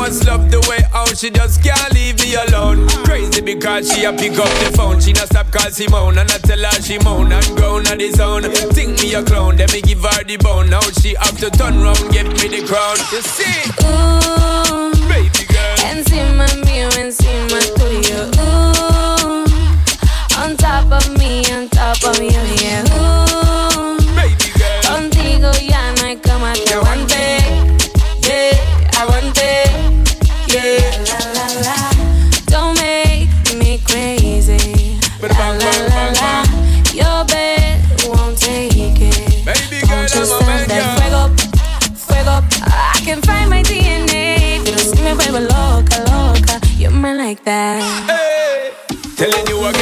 [0.03, 2.89] must love the way how she just can't leave me alone.
[3.07, 6.39] Crazy because she a pick up the phone, she not stop call moan, and I
[6.39, 8.43] tell her she moan and groan on the zone.
[8.75, 10.71] Think me a clown, then me give her the bone.
[10.71, 12.99] Now she have to turn round, give me the crown.
[13.15, 13.59] You see?
[13.87, 15.77] Ooh, baby girl.
[15.87, 18.27] Encima mío, encima tuyo.
[18.43, 19.47] Ooh,
[20.43, 22.83] on top of me, on top of you, yeah.
[22.99, 23.32] Ooh,
[47.33, 47.81] like that.
[48.11, 48.73] Hey,
[49.17, 49.82] telling you again.